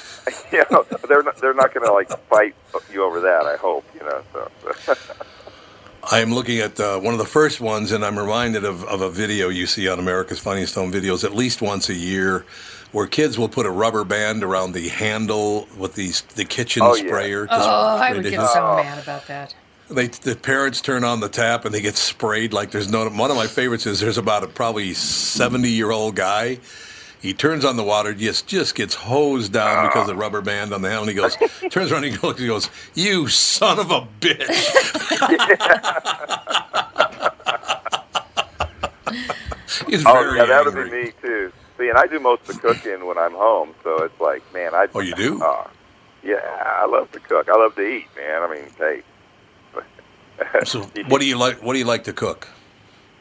[0.51, 2.55] You know, they're not, they're not going to like fight
[2.91, 3.45] you over that.
[3.45, 3.85] I hope.
[3.95, 4.95] You know, so.
[6.11, 9.03] I am looking at uh, one of the first ones, and I'm reminded of, of
[9.03, 12.47] a video you see on America's Funniest Home Videos at least once a year,
[12.93, 16.95] where kids will put a rubber band around the handle with these the kitchen Oh,
[16.95, 17.07] yeah.
[17.07, 17.47] sprayer.
[17.47, 17.59] to Oh,
[17.97, 19.55] I would the- get so mad about that.
[19.91, 23.07] They the parents turn on the tap and they get sprayed like there's no.
[23.11, 26.61] One of my favorites is there's about a probably seventy year old guy.
[27.25, 30.75] He turns on the water, just just gets hosed down because of the rubber band
[30.75, 31.07] on the handle.
[31.07, 31.39] He goes,
[31.71, 34.47] turns around, and he goes, he goes, "You son of a bitch!"
[39.89, 41.51] He's oh very yeah, that would be me too.
[41.79, 44.75] See, and I do most of the cooking when I'm home, so it's like, man,
[44.75, 44.89] I.
[44.95, 45.43] Oh, you do?
[45.43, 45.67] Uh,
[46.23, 47.49] yeah, I love to cook.
[47.49, 48.43] I love to eat, man.
[48.43, 49.03] I mean, hey.
[50.65, 51.63] So, what do you like?
[51.63, 52.49] What do you like to cook?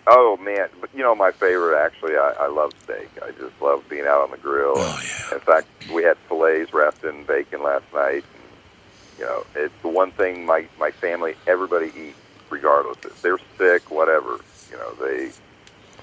[0.06, 2.16] Oh man, but you know my favorite actually.
[2.16, 3.10] I, I love steak.
[3.22, 4.74] I just love being out on the grill.
[4.76, 5.36] Oh yeah.
[5.36, 8.24] In fact, we had fillets wrapped in bacon last night.
[8.24, 12.18] And, you know, it's the one thing my my family, everybody eats,
[12.50, 14.40] regardless if they're sick, whatever.
[14.72, 15.32] You know, they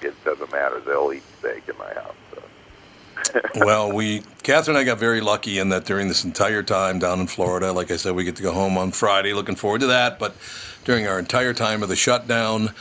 [0.06, 0.80] it doesn't matter.
[0.80, 2.14] They'll eat steak in my house.
[2.34, 2.42] So.
[3.56, 7.20] well, we Catherine and I got very lucky in that during this entire time down
[7.20, 9.34] in Florida, like I said, we get to go home on Friday.
[9.34, 10.18] Looking forward to that.
[10.18, 10.34] But
[10.84, 12.74] during our entire time of the shutdown,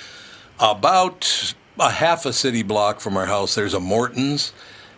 [0.60, 4.54] about a half a city block from our house, there's a Morton's.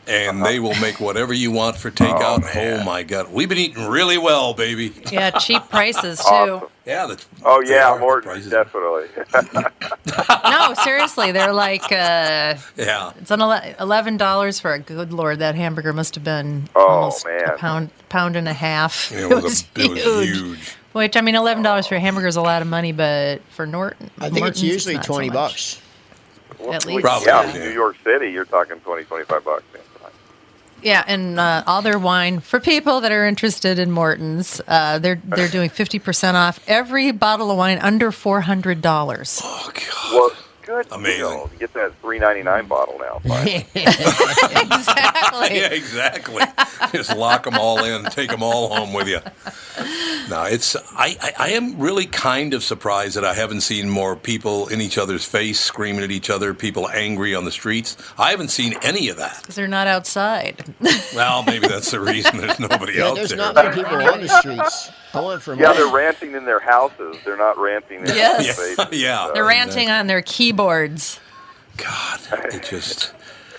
[0.08, 2.44] And they will make whatever you want for takeout.
[2.56, 4.92] Oh, my God, we've been eating really well, baby.
[5.12, 6.26] Yeah, cheap prices too.
[6.26, 6.70] Awesome.
[6.88, 7.28] Yeah, that's.
[7.46, 8.50] Oh yeah, are, the Morton, prices.
[8.52, 9.08] definitely.
[10.44, 13.14] No, seriously, they're like uh, Yeah.
[13.20, 15.38] it's an eleven dollars for a good lord.
[15.40, 19.12] That hamburger must have been Oh, almost a pound pound and a half.
[19.12, 20.76] It was, a, it was huge.
[20.94, 23.66] Which I mean, eleven dollars for a hamburger is a lot of money, but for
[23.66, 25.36] Norton, I think Morton's, it's usually not so twenty much.
[25.36, 25.82] bucks.
[26.72, 27.02] At least.
[27.02, 27.56] Probably, yeah, yeah.
[27.56, 29.64] in New York City, you're talking 20, 25 bucks.
[29.74, 29.82] Man.
[30.84, 35.22] Yeah, and uh, all their wine for people that are interested in Morton's, uh, they're
[35.24, 39.42] they're doing fifty percent off every bottle of wine under four hundred dollars.
[39.44, 40.14] Oh, God.
[40.14, 40.32] Well,
[40.64, 40.88] good.
[40.92, 41.20] Amazing.
[41.20, 41.50] deal.
[41.54, 43.22] You get that three ninety nine bottle now.
[43.76, 43.76] Exactly.
[45.58, 46.44] yeah, exactly.
[46.92, 49.20] Just lock them all in, take them all home with you.
[50.30, 54.16] No, it's I, I, I am really kind of surprised that I haven't seen more
[54.16, 57.98] people in each other's face screaming at each other, people angry on the streets.
[58.18, 59.40] I haven't seen any of that.
[59.42, 60.64] Because they're not outside.
[61.16, 63.38] Well, maybe that's the reason there's nobody Yeah, out there's there.
[63.38, 64.92] not many people on the streets.
[65.14, 67.18] I went from Yeah, they're ranting in their houses.
[67.26, 68.46] They're not ranting in Yes.
[68.58, 69.00] their faces.
[69.00, 71.20] yeah, They're ranting on their keyboards.
[71.78, 72.20] God,
[72.54, 73.14] it just.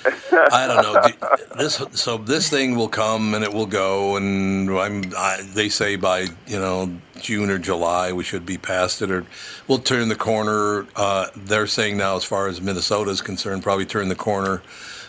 [0.05, 1.29] I don't know.
[1.57, 5.13] This so this thing will come and it will go, and I'm.
[5.17, 9.27] I, they say by you know June or July we should be past it, or
[9.69, 10.87] we'll turn the corner.
[10.97, 14.63] Uh, they're saying now, as far as Minnesota is concerned, probably turn the corner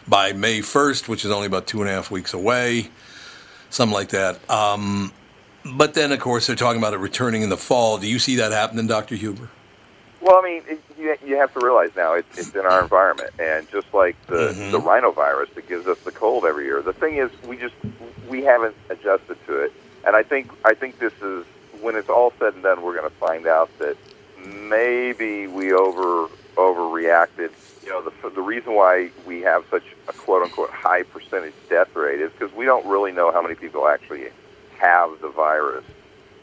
[0.08, 2.90] by May 1st, which is only about two and a half weeks away,
[3.70, 4.38] something like that.
[4.50, 5.12] Um,
[5.66, 7.98] but then, of course, they're talking about it returning in the fall.
[7.98, 9.50] Do you see that happening, Doctor Huber?
[10.24, 13.32] Well, I mean, it, you, you have to realize now it's, it's in our environment,
[13.40, 14.72] and just like the Mhm.
[14.72, 17.76] the rhinovirus that gives us the cold every year, the thing is we just
[18.30, 19.74] we haven't adjusted to it,
[20.08, 21.46] and I think I think this is
[21.82, 23.98] when it's all said and done, we're going to find out that
[24.48, 27.52] maybe we over overreacted.
[27.84, 31.94] You know, the the reason why we have such a quote unquote high percentage death
[31.98, 34.30] rate is because we don't really know how many people actually
[34.80, 35.84] have the virus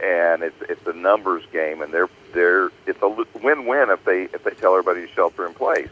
[0.03, 3.09] and it's it's a numbers game, and they're they're it's a
[3.43, 5.89] win-win if they if they tell everybody to shelter in place.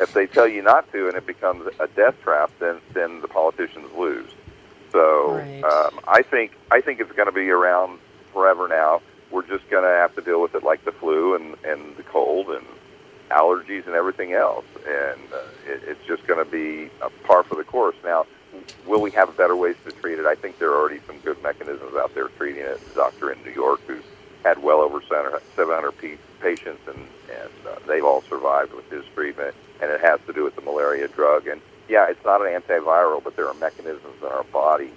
[0.00, 3.28] If they tell you not to, and it becomes a death trap, then then the
[3.28, 4.30] politicians lose.
[4.92, 5.62] So Right.
[5.64, 7.98] um, I think I think it's going to be around
[8.32, 9.02] forever now.
[9.30, 12.02] We're just going to have to deal with it like the flu and and the
[12.02, 12.64] cold and
[13.30, 17.54] allergies and everything else, and uh, it, it's just going to be a par for
[17.54, 17.94] the course.
[18.02, 18.26] Now,
[18.86, 20.26] will we have better ways to treat it?
[20.26, 22.80] I think there are already some good mechanisms out there treating it.
[22.88, 24.04] The doctor in New York who's
[24.44, 25.92] had well over 700 700
[26.40, 26.98] patients, and,
[27.30, 30.62] and uh, they've all survived with his treatment, and it has to do with the
[30.62, 31.46] malaria drug.
[31.46, 34.90] And yeah, it's not an antiviral, but there are mechanisms in our body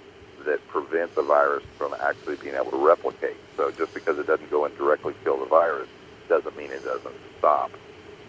[0.44, 3.36] that prevent the virus from actually being able to replicate.
[3.56, 5.88] So just because it doesn't go and directly kill the virus
[6.28, 7.70] doesn't mean it doesn't stop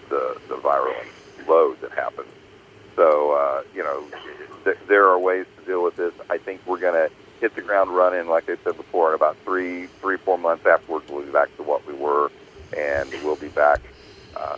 [0.09, 0.95] the, the viral
[1.47, 2.27] load that happens.
[2.95, 4.03] So, uh, you know,
[4.63, 6.13] th- there are ways to deal with this.
[6.29, 9.37] I think we're going to hit the ground running, like I said before, in about
[9.43, 12.31] three, three, four months afterwards, we'll be back to what we were,
[12.77, 13.81] and we'll be back
[14.35, 14.57] uh,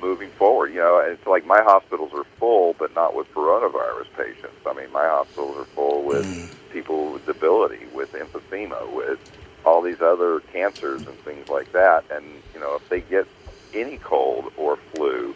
[0.00, 0.72] moving forward.
[0.72, 4.56] You know, it's like my hospitals are full, but not with coronavirus patients.
[4.66, 6.26] I mean, my hospitals are full with
[6.72, 9.18] people with debility, with emphysema, with
[9.64, 12.04] all these other cancers and things like that.
[12.10, 12.24] And,
[12.54, 13.26] you know, if they get
[13.74, 15.34] any cold or flu,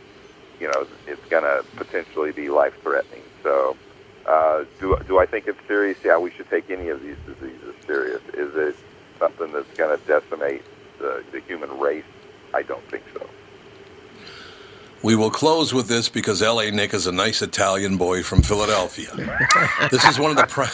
[0.62, 3.22] you know, it's going to potentially be life threatening.
[3.42, 3.76] So,
[4.26, 5.98] uh, do do I think it's serious?
[6.04, 8.22] Yeah, we should take any of these diseases serious.
[8.34, 8.76] Is it
[9.18, 10.62] something that's going to decimate
[11.00, 12.04] the, the human race?
[12.54, 13.28] I don't think so.
[15.02, 16.70] We will close with this because L.A.
[16.70, 19.10] Nick is a nice Italian boy from Philadelphia.
[19.90, 20.46] this is one of the.
[20.46, 20.70] Pri-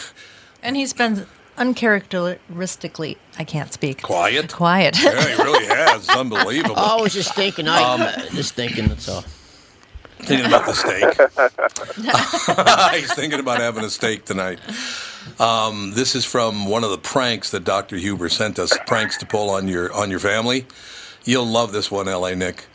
[0.61, 1.23] And he spends
[1.57, 4.03] uncharacteristically, I can't speak.
[4.03, 4.53] Quiet.
[4.53, 5.01] Quiet.
[5.01, 6.01] Yeah, he really has.
[6.07, 6.75] It's unbelievable.
[6.77, 7.67] Oh, I was just thinking.
[7.67, 8.01] I Um,
[8.35, 8.87] just thinking.
[8.87, 9.23] That's all.
[10.19, 11.15] Thinking about the steak.
[13.01, 14.59] He's thinking about having a steak tonight.
[15.39, 17.95] Um, this is from one of the pranks that Dr.
[17.97, 18.77] Huber sent us.
[18.85, 20.65] Pranks to pull on your on your family.
[21.23, 22.35] You'll love this one, L.A.
[22.35, 22.65] Nick.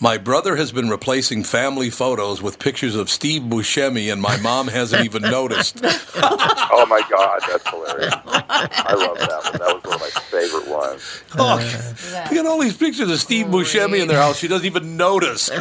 [0.00, 4.68] My brother has been replacing family photos with pictures of Steve Buscemi, and my mom
[4.68, 5.80] hasn't even noticed.
[5.84, 8.14] oh my God, that's hilarious!
[8.24, 9.52] I love that one.
[9.52, 11.22] That was one of my favorite ones.
[11.38, 11.58] Oh,
[12.28, 14.38] they got all these pictures of Steve Buscemi in their house.
[14.38, 15.48] She doesn't even notice.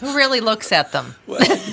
[0.00, 1.14] Who really looks at them?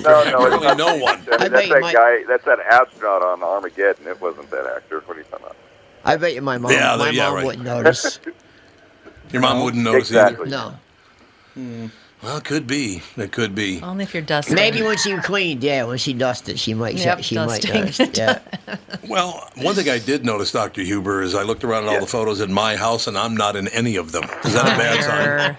[0.06, 1.18] No, no, it's Apparently no one.
[1.18, 2.22] I I mean, bet that's that might- guy.
[2.28, 4.06] That's that astronaut on Armageddon.
[4.06, 5.00] It wasn't that actor.
[5.00, 5.56] What are you talking about?
[6.04, 6.70] I bet you my mom.
[6.70, 7.44] Yeah, my yeah, mom right.
[7.44, 8.20] wouldn't notice.
[9.32, 10.48] Your mom wouldn't notice Exactly.
[10.50, 10.74] No.
[11.56, 11.90] either.
[12.22, 13.02] Well, it could be.
[13.16, 13.80] It could be.
[13.82, 14.54] Only if you're dusting.
[14.54, 16.94] Maybe when she cleaned, yeah, when she dusted, she might.
[16.96, 18.04] Yep, she might uh, dusting.
[18.04, 18.18] notice.
[18.18, 18.38] Yeah.
[19.08, 20.82] Well, one thing I did notice, Dr.
[20.82, 22.00] Huber, is I looked around at all Yeah.
[22.00, 24.24] the photos in my house, and I'm not in any of them.
[24.44, 25.28] Is that a bad sign?
[25.28, 25.58] Liar.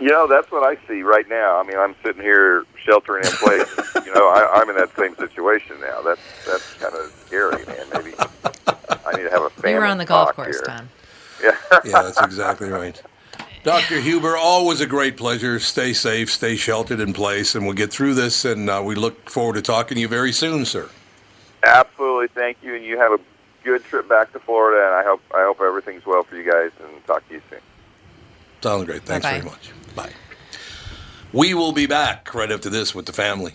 [0.00, 1.60] You know, that's what I see right now.
[1.60, 3.68] I mean, I'm sitting here sheltering in place.
[4.06, 6.00] you know, I, I'm in that same situation now.
[6.00, 7.86] That's that's kind of scary, man.
[7.92, 10.62] Maybe I need to have a family You were on the golf course, here.
[10.66, 10.88] Tom.
[11.42, 11.56] Yeah.
[11.84, 13.00] Yeah, that's exactly right.
[13.64, 14.00] Dr.
[14.00, 15.60] Huber, always a great pleasure.
[15.60, 18.44] Stay safe, stay sheltered in place, and we'll get through this.
[18.44, 20.88] And uh, we look forward to talking to you very soon, sir.
[21.64, 22.28] Absolutely.
[22.28, 23.20] Thank you, and you have a
[23.62, 24.84] good trip back to Florida.
[24.84, 26.70] And I hope I hope everything's well for you guys.
[26.82, 27.60] And talk to you soon.
[28.62, 29.02] Sounds great.
[29.02, 29.38] Thanks Bye-bye.
[29.40, 29.70] very much.
[29.94, 30.12] Bye.
[31.32, 33.54] We will be back right after this with the family.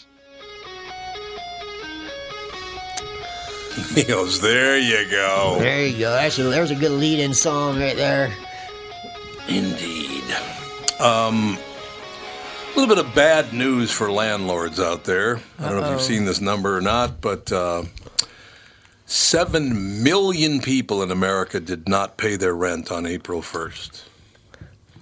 [4.07, 5.57] Goes, there you go.
[5.59, 6.11] There you go.
[6.11, 8.33] That's a, there's a good lead-in song right there.
[9.47, 10.23] Indeed.
[10.99, 15.39] Um, a little bit of bad news for landlords out there.
[15.59, 17.83] I don't know if you've seen this number or not, but uh,
[19.05, 24.03] seven million people in America did not pay their rent on April 1st.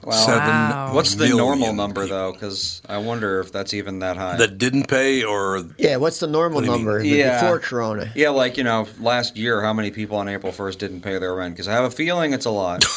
[0.04, 0.12] Wow.
[0.14, 0.94] Seven Wow.
[0.94, 2.32] What's the normal number people though?
[2.32, 4.38] Because I wonder if that's even that high.
[4.38, 7.42] That didn't pay or Yeah, what's the normal What do you number Yeah.
[7.42, 8.12] before Corona?
[8.16, 11.36] yeah, like you know, last year, how many people on April first didn't pay their
[11.36, 11.54] rent?
[11.56, 12.86] Because I have a feeling it's a lot.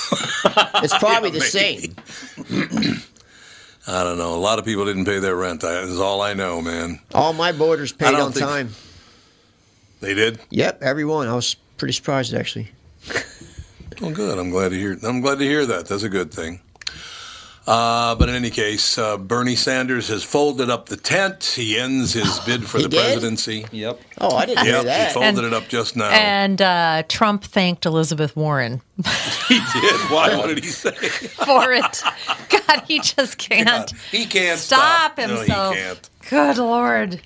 [0.84, 1.94] It's probably Yeah, the same.
[3.86, 4.34] I don't know.
[4.34, 5.60] A lot of people didn't pay their rent.
[5.62, 7.00] That is all I know, man.
[7.14, 8.70] All my boarders paid on think- time.
[10.00, 10.40] They did.
[10.50, 11.28] Yep, everyone.
[11.28, 12.70] I was pretty surprised actually.
[14.00, 14.38] Well, good.
[14.38, 14.98] I'm glad to hear.
[15.04, 15.86] I'm glad to hear that.
[15.86, 16.60] That's a good thing.
[17.64, 21.44] Uh, but in any case, uh, Bernie Sanders has folded up the tent.
[21.44, 22.98] He ends his bid for the did?
[23.00, 23.66] presidency.
[23.70, 24.00] yep.
[24.20, 25.08] Oh, I didn't hear that.
[25.08, 26.10] he folded And- it up just now.
[26.10, 28.82] And uh, Trump thanked Elizabeth Warren
[29.48, 30.00] he did.
[30.10, 30.36] Why?
[30.36, 30.90] What did he say?
[30.90, 32.02] for it.
[32.48, 35.74] God, he just can't he can't stop stop, No, himself.
[35.76, 36.10] he can't.
[36.30, 37.20] Good Lord.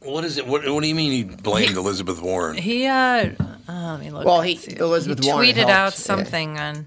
[0.00, 0.46] What is it?
[0.46, 2.56] What, what do you mean he blamed Elizabeth Warren?
[2.56, 4.24] He, uh, oh, let me look.
[4.24, 5.98] Well, he- Elizabeth he Warren tweeted helped, out yeah.
[5.98, 6.86] something on,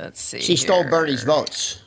[0.00, 0.40] let's see.
[0.40, 0.84] She stole.
[0.84, 1.82] Bernie's votes.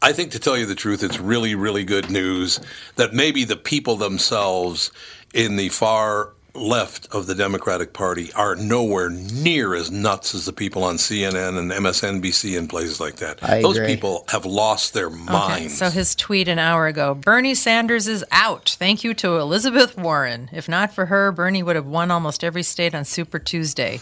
[0.00, 2.60] I think, to tell you the truth, it's really, really good news
[2.96, 4.92] that maybe the people themselves
[5.34, 10.52] in the far left of the Democratic Party are nowhere near as nuts as the
[10.52, 13.42] people on CNN and MSNBC and places like that.
[13.42, 13.94] I Those agree.
[13.94, 15.78] people have lost their Okay, minds.
[15.78, 18.76] so his tweet an hour ago Bernie Sanders is out.
[18.78, 20.48] Thank you to Elizabeth Warren.
[20.52, 24.00] If not for her, Bernie would have won almost every state on Super Tuesday.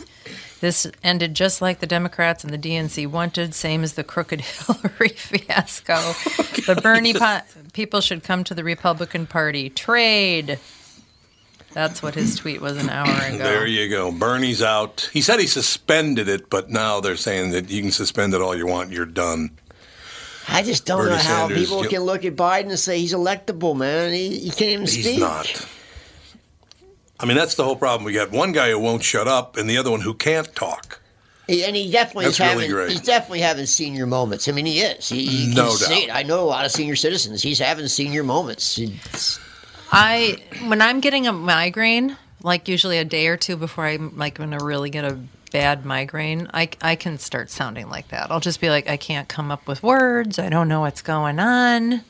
[0.61, 5.11] This ended just like the Democrats and the DNC wanted, same as the crooked Hillary
[5.11, 5.95] fiasco.
[6.75, 7.41] the Bernie po-
[7.75, 9.69] people should come to the Republican Party.
[9.69, 10.59] Trade.
[11.73, 13.37] That's what his tweet was an hour ago.
[13.37, 14.11] There you go.
[14.11, 15.11] Bernie's out.
[15.13, 18.57] He said he suspended it, but now they're saying that you can suspend it all
[18.57, 18.93] you want.
[18.93, 19.51] You're done.
[20.49, 22.99] I just don't Bernie know how Sanders, people you- can look at Biden and say
[22.99, 24.15] he's electable, man.
[24.15, 25.21] He, he can't even He's speak.
[25.21, 25.69] not.
[27.19, 28.05] I mean, that's the whole problem.
[28.05, 31.01] We got one guy who won't shut up, and the other one who can't talk.
[31.47, 32.91] He- and he definitely That's is really having great.
[32.91, 34.49] he's definitely having senior moments.
[34.49, 35.09] I mean, he is.
[35.09, 36.09] He, he No can see doubt.
[36.09, 36.14] it.
[36.14, 37.41] I know a lot of senior citizens.
[37.43, 38.79] He's having senior moments.
[38.79, 39.39] It's-
[39.93, 44.35] I when I'm getting a migraine, like usually a day or two before I'm like
[44.35, 45.17] going to really get a
[45.53, 48.33] bad migraine, I I can start sounding like that.
[48.33, 50.41] I'll just be like, I can't come up with words.
[50.41, 52.03] I don't know what's going on.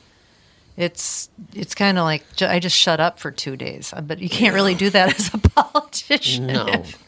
[0.77, 4.29] It's it's kind of like I just shut up for two days, Uh, but you
[4.29, 6.67] can't really do that as a politician No.
[6.67, 7.03] if,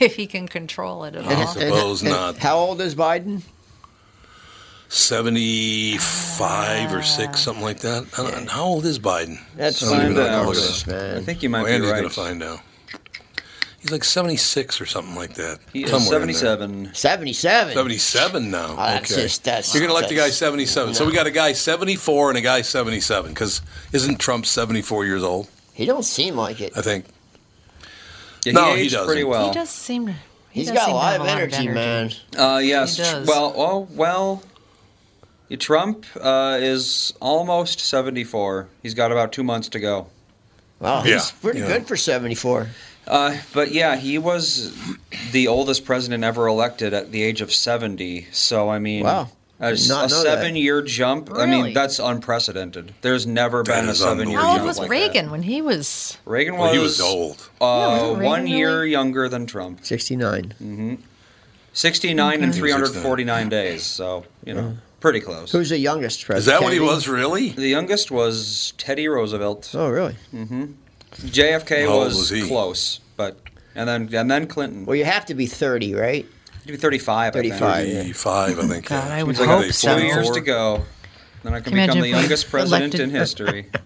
[0.00, 1.46] if he can control it at I all.
[1.46, 2.36] suppose and not.
[2.36, 3.42] How old is Biden?
[4.90, 8.06] 75 or 6, something like that.
[8.18, 9.38] I don't- How old is Biden?
[9.56, 10.56] That's I don't even know what out.
[10.56, 10.86] it is.
[10.86, 11.16] man.
[11.16, 11.98] I think you might Well, be Andy's right.
[12.00, 12.60] going to find out.
[13.80, 15.60] He's like 76 or something like that.
[15.72, 16.34] He is Somewhere in there.
[16.34, 16.94] 77.
[16.94, 17.74] 77.
[17.74, 18.72] 77 now.
[18.72, 19.22] Oh, that's okay.
[19.22, 20.94] just- that's- You're going to like the guy that's- 77.
[20.94, 23.62] So we got a guy 74 and a guy 77 because
[23.92, 25.46] isn't Trump 74 years old?
[25.74, 26.72] He don't seem like it.
[26.76, 27.04] I think.
[28.44, 29.06] Yeah, No, he he aged doesn't.
[29.06, 29.48] pretty well.
[29.48, 30.12] he does seem to.
[30.50, 32.10] He He's does got a seem to lot have of energy, man.
[32.36, 32.96] Uh, yes.
[32.96, 33.28] He does.
[33.28, 34.42] Well, oh, well.
[35.48, 38.66] yeah, Trump uh, is almost 74.
[38.82, 40.08] He's got about two months to go.
[40.80, 41.66] Wow, he's Yeah, pretty yeah.
[41.68, 42.68] good for 74.
[43.08, 44.72] Uh, but yeah, he was
[45.32, 48.28] the oldest president ever elected at the age of 70.
[48.32, 49.30] So, I mean, Wow.
[49.60, 50.10] a, a know that.
[50.10, 51.30] seven year jump.
[51.34, 52.92] I mean, that's unprecedented.
[53.00, 55.62] There's never That been a seven year How jump old was like Reagan when he
[55.62, 56.18] was?
[56.26, 57.48] Reagan was, Well, he was old.
[57.60, 57.64] Uh,
[58.12, 58.90] wasn't one year really?
[58.90, 59.80] younger than Trump.
[59.84, 60.98] 69.
[61.72, 62.56] 69 and Mhm.
[62.56, 63.84] 349 days.
[63.84, 65.50] So, you know, pretty close.
[65.52, 66.40] Who's the youngest president?
[66.40, 66.60] Is president?
[66.60, 67.48] that what he was really?
[67.50, 69.70] The youngest was Teddy Roosevelt.
[69.74, 70.16] Oh, really?
[71.20, 72.46] JFK How was, was he?
[72.46, 73.38] close, but
[73.74, 74.86] and then and then Clinton.
[74.86, 76.26] Well, you have to be 30, right?
[76.64, 77.32] He'd be 35.
[77.32, 77.62] 35.
[77.62, 77.96] I think.
[78.16, 78.88] 35, I think.
[78.88, 79.14] God, yeah.
[79.16, 79.98] I would like hope so.
[79.98, 80.84] Two years to go.
[81.42, 83.66] Then I can, Can become the youngest president elected- in history.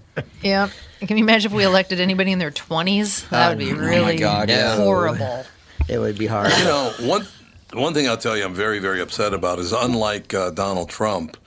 [0.43, 0.68] Yeah.
[1.01, 3.26] Can you imagine if we elected anybody in their 20s?
[3.30, 4.76] That would be Oh, my really God, yeah.
[4.76, 5.47] horrible.
[5.89, 6.53] It would be hard.
[6.59, 7.26] You know, one
[7.72, 11.39] one thing I'll tell you, I'm very very upset about is unlike uh, Donald Trump.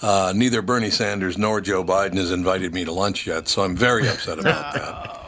[0.00, 3.74] Uh, neither Bernie Sanders nor Joe Biden has invited me to lunch yet, so I'm
[3.74, 5.23] very upset about that.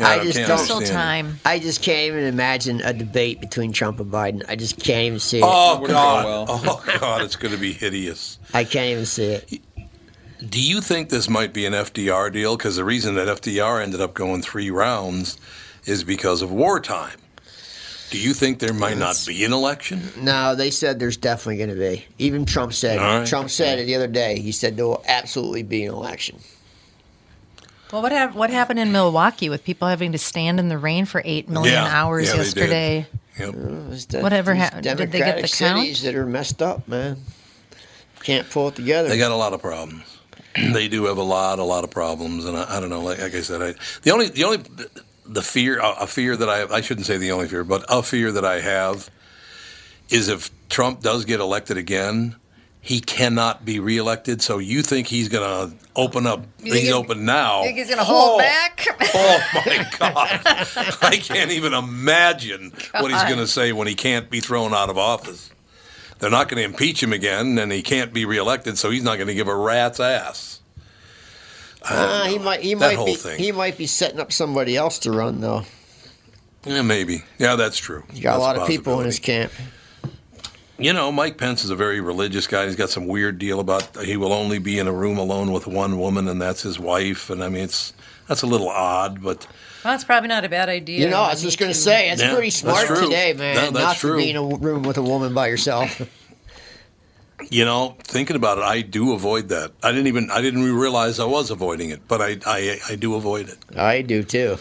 [0.00, 1.40] You know, I just can't don't- Still time.
[1.44, 4.42] I just can't even imagine a debate between Trump and Biden.
[4.48, 5.44] I just can't even see it.
[5.44, 6.24] Oh, oh God!
[6.24, 6.46] well.
[6.48, 7.20] Oh God!
[7.20, 8.38] It's going to be hideous.
[8.54, 9.60] I can't even see it.
[10.48, 12.56] Do you think this might be an FDR deal?
[12.56, 15.36] Because the reason that FDR ended up going three rounds
[15.84, 17.18] is because of wartime.
[18.08, 20.00] Do you think there might not be an election?
[20.16, 22.06] No, they said there's definitely going to be.
[22.18, 22.98] Even Trump said.
[22.98, 23.28] All right.
[23.28, 24.40] Trump said it the other day.
[24.40, 26.38] He said there will absolutely be an election.
[27.92, 31.06] Well, what, hap- what happened in Milwaukee with people having to stand in the rain
[31.06, 31.88] for 8 million Yeah.
[31.88, 32.44] hours Yeah, they did.
[32.46, 33.06] yesterday?
[33.38, 33.52] Yep.
[34.08, 34.82] The- Whatever happened?
[34.84, 35.78] did they get the Democratic count?
[35.80, 37.18] cities that are messed up, man.
[38.22, 39.08] Can't pull it together.
[39.08, 40.04] They got a lot of problems.
[40.72, 43.00] they do have a lot, a lot of problems, and I, I don't know.
[43.02, 44.58] Like, like I said, I, the only, the only,
[45.26, 48.02] the fear, a, a fear that I I shouldn't say the only fear, but a
[48.02, 49.08] fear that I have
[50.10, 52.34] is if Trump does get elected again,
[52.80, 54.40] he cannot be reelected.
[54.42, 56.44] So you think he's going to open up?
[56.62, 57.62] He's open now.
[57.62, 58.86] Think he's going to hold back?
[59.12, 60.40] Oh my God!
[61.02, 64.88] I can't even imagine what he's going to say when he can't be thrown out
[64.88, 65.50] of office.
[66.20, 69.16] They're not going to impeach him again, and he can't be reelected, so he's not
[69.16, 70.60] going to give a rat's ass.
[71.82, 72.60] Uh, he might.
[72.60, 73.14] He That might whole be.
[73.14, 73.38] thing.
[73.40, 75.64] He might be setting up somebody else to run though.
[76.64, 77.24] Yeah, maybe.
[77.38, 78.04] Yeah, that's true.
[78.12, 79.50] He's got That's a lot of people in his camp.
[80.80, 82.64] You know, Mike Pence is a very religious guy.
[82.66, 85.66] He's got some weird deal about he will only be in a room alone with
[85.66, 87.28] one woman, and that's his wife.
[87.28, 87.92] And I mean, it's
[88.28, 89.46] that's a little odd, but
[89.84, 91.00] Well, that's probably not a bad idea.
[91.00, 93.00] You know, I was just going to say, it's Yeah, pretty smart true.
[93.02, 94.12] today, man, No, that's not true.
[94.12, 96.00] to be in a room with a woman by yourself.
[97.50, 99.72] you know, thinking about it, I do avoid that.
[99.82, 103.16] I didn't even I didn't realize I was avoiding it, but I I, I do
[103.16, 103.58] avoid it.
[103.76, 104.58] I do too.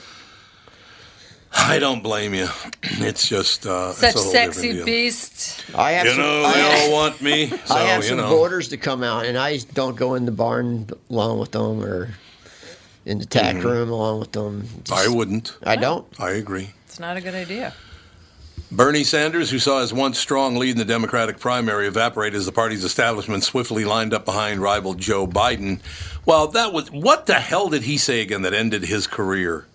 [1.51, 2.47] I don't blame you.
[3.01, 4.85] It's just uh, Such it's a whole sexy different deal.
[4.85, 5.65] beast.
[5.75, 8.17] I have You some, know, they have, all want me, so I have you some
[8.17, 8.29] know.
[8.29, 12.09] boarders to come out, and I don't go in the barn along with them, or
[13.05, 13.63] in the tack Mhm.
[13.63, 14.67] room along with them.
[14.91, 15.55] I wouldn't.
[15.63, 16.05] I don't.
[16.19, 16.71] I agree.
[16.87, 17.73] It's not a good idea.
[18.71, 22.51] Bernie Sanders, who saw his once strong lead in the Democratic primary evaporate as the
[22.51, 25.79] party's establishment swiftly lined up behind rival Joe Biden.
[26.25, 29.65] Well, that was what the hell did he say again that ended his career?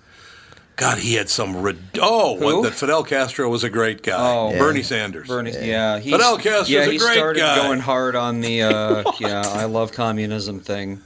[0.76, 1.62] God, he had some.
[1.62, 2.44] Rid- oh, Who?
[2.44, 4.16] what, that Fidel Castro was a great guy.
[4.18, 5.28] Oh, Bernie Sanders.
[5.28, 7.56] Bernie, yeah, he's, Fidel Castro's yeah, a he great started guy.
[7.56, 11.00] going hard on the uh, yeah, I love communism thing.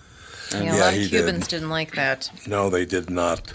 [0.55, 1.61] And Yeah, a lot of Cubans did.
[1.63, 2.31] not like that.
[2.47, 3.53] No, they did not.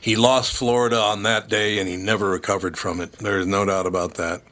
[0.00, 3.12] He lost Florida on that day and he never recovered from it.
[3.14, 4.42] There is no doubt about that.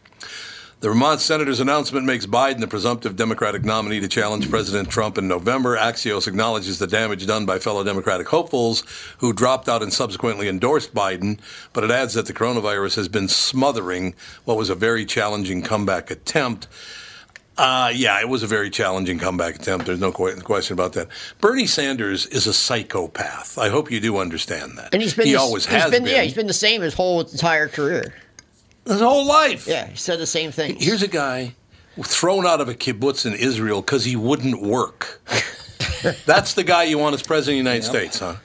[0.80, 5.28] The Vermont senator's announcement makes Biden the presumptive Democratic nominee to challenge President Trump in
[5.28, 5.76] November.
[5.76, 8.82] Axios acknowledges the damage done by fellow Democratic hopefuls
[9.18, 11.38] who dropped out and subsequently endorsed Biden,
[11.74, 14.14] but it adds that the coronavirus has been smothering
[14.46, 16.66] what was a very challenging comeback attempt.
[17.58, 19.84] Uh, yeah, it was a very challenging comeback attempt.
[19.84, 21.08] There's no question about that.
[21.42, 23.58] Bernie Sanders is a psychopath.
[23.58, 24.94] I hope you do understand that.
[24.94, 26.14] And he's been he the- always has been, been.
[26.14, 28.14] Yeah, he's been the same his whole entire career.
[28.86, 29.66] His whole life.
[29.66, 30.76] Yeah, he said the same thing.
[30.78, 31.54] Here's a guy
[32.02, 35.20] thrown out of a kibbutz in Israel because he wouldn't work.
[36.24, 38.36] That's the guy you want as president of the United States, huh?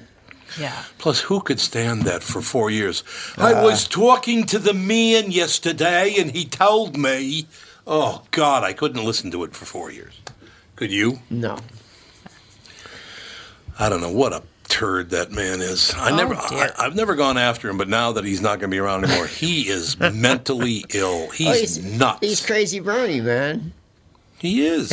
[0.60, 0.84] Yeah.
[0.98, 3.04] Plus, who could stand that for four years?
[3.38, 7.48] I was talking to the man yesterday, and he told me.
[7.88, 10.20] Oh God, I couldn't listen to it for four years.
[10.76, 11.20] Could you?
[11.30, 11.58] No.
[13.78, 15.94] I don't know what a turd that man is.
[15.96, 18.70] I Oh, never, I, I've never gone after him, but now that he's not going
[18.72, 21.28] to be around anymore, he is mentally ill.
[21.28, 22.20] Oh, he's, Oh, nuts.
[22.22, 23.74] He's crazy Bernie, man.
[24.38, 24.92] He is.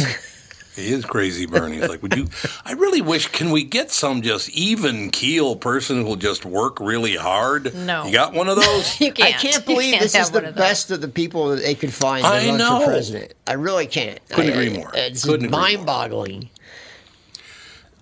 [0.74, 1.76] He is crazy, Bernie.
[1.76, 2.28] It's like, would you?
[2.64, 3.26] I really wish.
[3.28, 7.74] Can we get some just even keel person who'll just work really hard?
[7.74, 8.06] No.
[8.06, 8.98] You got one of those?
[9.00, 9.34] You can't.
[9.34, 11.92] I can't believe can't this is the of best of the people that they could
[11.92, 12.78] find I to run know.
[12.80, 13.34] for president.
[13.46, 14.18] I really can't.
[14.30, 14.90] Couldn't I- agree more.
[14.94, 15.60] It's Couldn't more.
[15.60, 16.48] mind-boggling.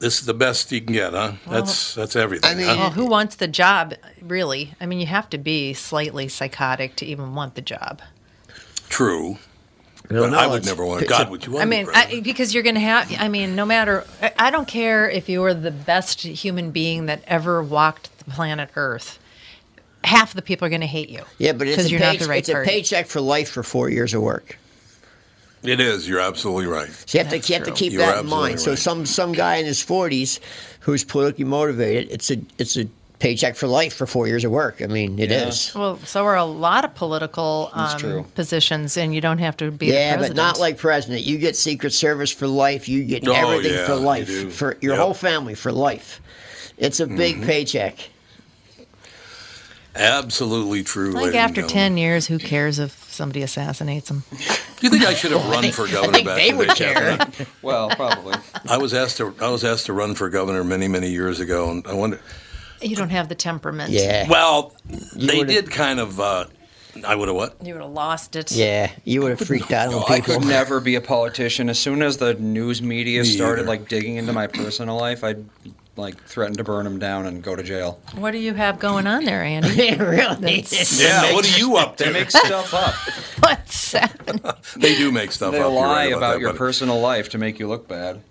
[0.00, 1.32] This is the best you can get, huh?
[1.46, 2.50] That's that's everything.
[2.50, 2.76] I mean- huh?
[2.78, 4.74] Well, who wants the job, really?
[4.80, 8.00] I mean, you have to be slightly psychotic to even want the job.
[8.88, 9.36] True.
[10.08, 11.02] don't But know, I would never want.
[11.02, 11.62] it's God, would you want?
[11.62, 11.86] I mean.
[11.94, 15.28] I, because you're going to have, I mean, no matter, I, I don't care if
[15.28, 19.18] you were the best human being that ever walked the planet Earth.
[20.02, 21.22] Half the people are going to hate you.
[21.36, 23.62] Yeah, but it's, a, you're pay- not the right it's a paycheck for life for
[23.62, 24.58] four years of work.
[25.62, 26.08] It is.
[26.08, 26.88] You're absolutely right.
[26.90, 28.60] So you have That's to you have to keep You're that in absolutely mind.
[28.60, 30.40] So some some guy in his forties
[30.80, 32.86] who's politically motivated, it's a it's a
[33.18, 34.80] paycheck for life for four years of work.
[34.80, 35.74] I mean, it is.
[35.74, 38.20] Well, so are a lot of political true.
[38.20, 39.88] um, positions, and you don't have to be.
[39.88, 41.24] Yeah, the but not like president.
[41.26, 42.88] You get Secret Service for life.
[42.88, 44.48] You get Oh, everything yeah, for life do.
[44.50, 44.98] for your Yep.
[44.98, 45.00] Mm-hmm.
[45.02, 46.22] whole family for life.
[46.78, 48.08] It's a big paycheck.
[49.94, 51.10] Absolutely true.
[51.10, 51.74] I ladies think and after gentlemen.
[51.74, 54.22] ten years, who cares if somebody assassinates him.
[54.30, 54.36] Do
[54.86, 57.16] you think I should have run for governor think back they in the would care.
[57.16, 57.46] Catherine?
[57.62, 58.34] Well, probably.
[58.68, 59.34] I was asked to.
[59.40, 62.20] I was asked to run for governor many, many years ago, and I wonder.
[62.80, 63.90] You don't have the temperament.
[63.90, 64.74] Yeah, Well,
[65.14, 66.18] they would've- did kind of.
[66.18, 66.46] Uh,
[67.06, 67.56] I would have what?
[67.62, 68.50] You would have lost it.
[68.52, 68.90] yeah.
[69.04, 70.12] You would have freaked out on people.
[70.14, 70.34] I people.
[70.40, 71.68] could never be a politician.
[71.68, 73.68] As soon as the news media Me started either.
[73.68, 75.44] like digging into my personal life, I'd
[76.00, 78.00] like threaten to burn them down and go to jail.
[78.14, 79.68] What do you have going on there, Andy?
[79.74, 80.60] Yeah, really.
[80.62, 81.32] That's- Yeah.
[81.34, 82.04] What are you up to?
[82.10, 82.94] They make stuff up.
[83.40, 84.42] What's happening?
[84.76, 85.64] They do make stuff They up.
[85.70, 88.22] You're lie right about that, your but- personal life to make you look bad.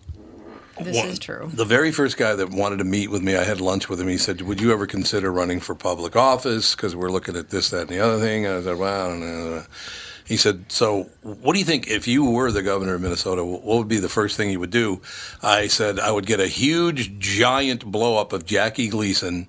[0.81, 1.49] This One- is true.
[1.53, 4.07] The very first guy that wanted to meet with me, I had lunch with him.
[4.07, 6.73] He said, "Would you ever consider running for public office?
[6.73, 9.19] Because we're looking at this, that, and the other thing." I said, "Well, I don't
[9.19, 9.63] know."
[10.29, 13.43] He said, "So, what do you think if you were the governor of Minnesota?
[13.43, 15.01] What would be the first thing you would do?"
[15.41, 19.47] I said, "I would get a huge, giant blow up of Jackie Gleason,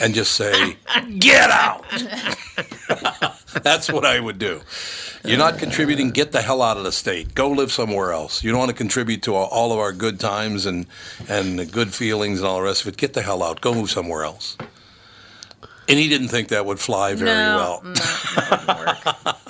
[0.00, 0.76] and just say,
[1.18, 1.84] get out.'
[3.62, 4.60] That's what I would do."
[5.24, 6.10] You're not contributing.
[6.10, 7.34] Get the hell out of the state.
[7.34, 8.42] Go live somewhere else.
[8.42, 10.86] You don't want to contribute to all- of our good times and
[11.28, 12.96] and the good feelings and all the rest of it.
[12.96, 13.60] Get the hell out.
[13.60, 14.56] Go move somewhere else.
[15.88, 17.80] And he didn't think that would fly very no, well.
[17.84, 19.36] no, that wouldn't work.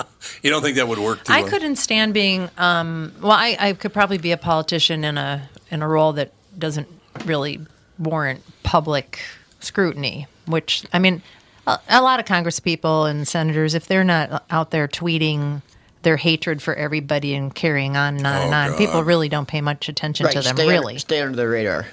[0.43, 1.51] You don't think that would work too I well?
[1.51, 2.51] couldn't stand being.
[2.59, 6.32] Um, well, I, I could probably be a politician in a in a role that
[6.59, 6.88] doesn't
[7.24, 7.61] really
[7.99, 9.20] warrant public
[9.61, 10.26] scrutiny.
[10.47, 11.22] Which I mean,
[11.66, 15.62] a, a lot of Congress people and senators, if they're not out there tweeting
[16.03, 19.47] their hatred for everybody and carrying on and on and Oh, on, people really don't
[19.47, 20.57] pay much attention right, to them.
[20.57, 21.86] stay Really, under, stay under the radar.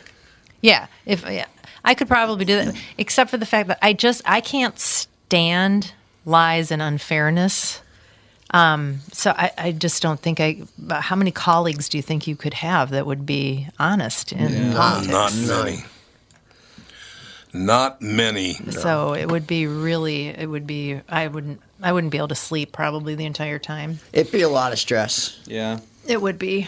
[0.62, 1.46] Yeah, if yeah,
[1.86, 5.94] I could probably do that, except for the fact that I just I can't stand
[6.26, 7.82] lies and unfairness.
[8.52, 10.62] Um, so I, I just don't think I.
[10.90, 15.06] How many colleagues do you think you could have that would be honest in not,
[15.08, 15.48] politics?
[15.48, 15.84] not many.
[17.52, 18.54] Not many.
[18.72, 20.28] So it would be really.
[20.28, 21.02] It would be.
[21.10, 21.62] I wouldn't.
[21.82, 24.00] I wouldn't be able to sleep probably the entire time.
[24.14, 25.40] It'd be a lot of stress.
[25.46, 25.80] Yeah.
[26.08, 26.68] It would be.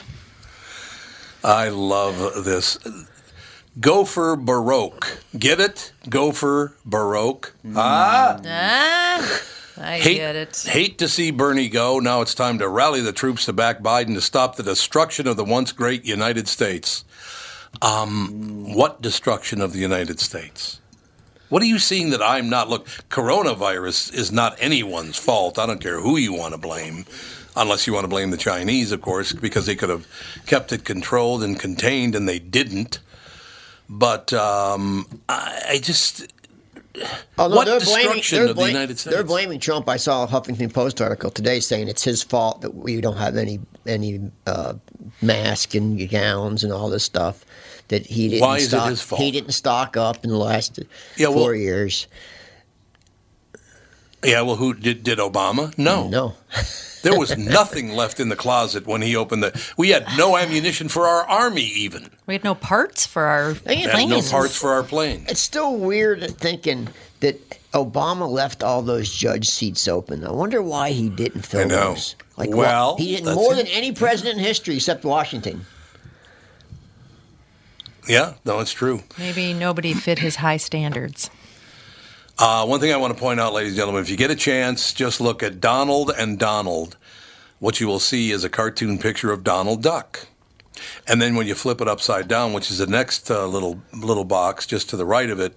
[1.44, 2.78] I love this.
[3.80, 5.20] Gopher Baroque.
[5.38, 5.92] Get it?
[6.10, 7.54] Gopher Baroque.
[7.76, 8.40] Ah.
[8.46, 9.42] Ah,
[9.82, 10.66] I hate, get it.
[10.68, 12.00] hate to see Bernie go.
[12.00, 15.38] Now it's time to rally the troops to back Biden to stop the destruction of
[15.38, 17.04] the once great United States.
[17.82, 20.80] Um, what destruction of the United States?
[21.50, 22.70] What are you seeing that I'm not?
[22.70, 25.60] Look, coronavirus is not anyone's fault.
[25.60, 27.06] I don't care who you want to blame,
[27.58, 30.08] unless you want to blame the Chinese, of course, because they could have
[30.46, 33.00] kept it controlled and contained, and they didn't.
[33.90, 36.32] But um, I, I just.
[37.36, 39.16] What they're blaming, destruction they're of the United States?
[39.16, 39.88] They're blaming Trump.
[39.88, 43.38] I saw a Huffington Post article today saying it's his fault that we don't have
[43.38, 44.74] any any uh,
[45.22, 47.46] masks and gowns and all this stuff.
[47.88, 49.22] That he didn't Why is it stock, his fault?
[49.22, 50.80] He didn't stock up in the last
[51.18, 52.08] Yeah, well- four years.
[54.24, 55.76] Yeah, well, who did, did Obama?
[55.80, 56.08] No.
[56.08, 56.36] No.
[57.04, 59.60] There was nothing left in the closet when he opened the.
[59.78, 62.10] We had no ammunition for our army, even.
[62.28, 64.10] We had no parts for our They We planes.
[64.10, 65.30] no parts for our planes.
[65.30, 66.90] It's still weird thinking
[67.22, 67.40] that
[67.72, 70.24] Obama left all those judge seats open.
[70.26, 71.94] I wonder why he didn't fill I know.
[71.94, 72.16] those.
[72.38, 73.58] Like, Well, he didn't more it.
[73.58, 75.66] than any president in history except Washington.
[78.08, 79.04] Yeah, no, it's true.
[79.18, 81.30] Maybe nobody fit his high standards.
[82.38, 84.36] Uh, one thing I want to point out, ladies and gentlemen, if you get a
[84.36, 86.98] chance, just look at Donald and Donald.
[87.60, 90.28] What you will see is a cartoon picture of Donald Duck.
[91.08, 94.24] And then when you flip it upside down, which is the next uh, little little
[94.24, 95.54] box just to the right of it,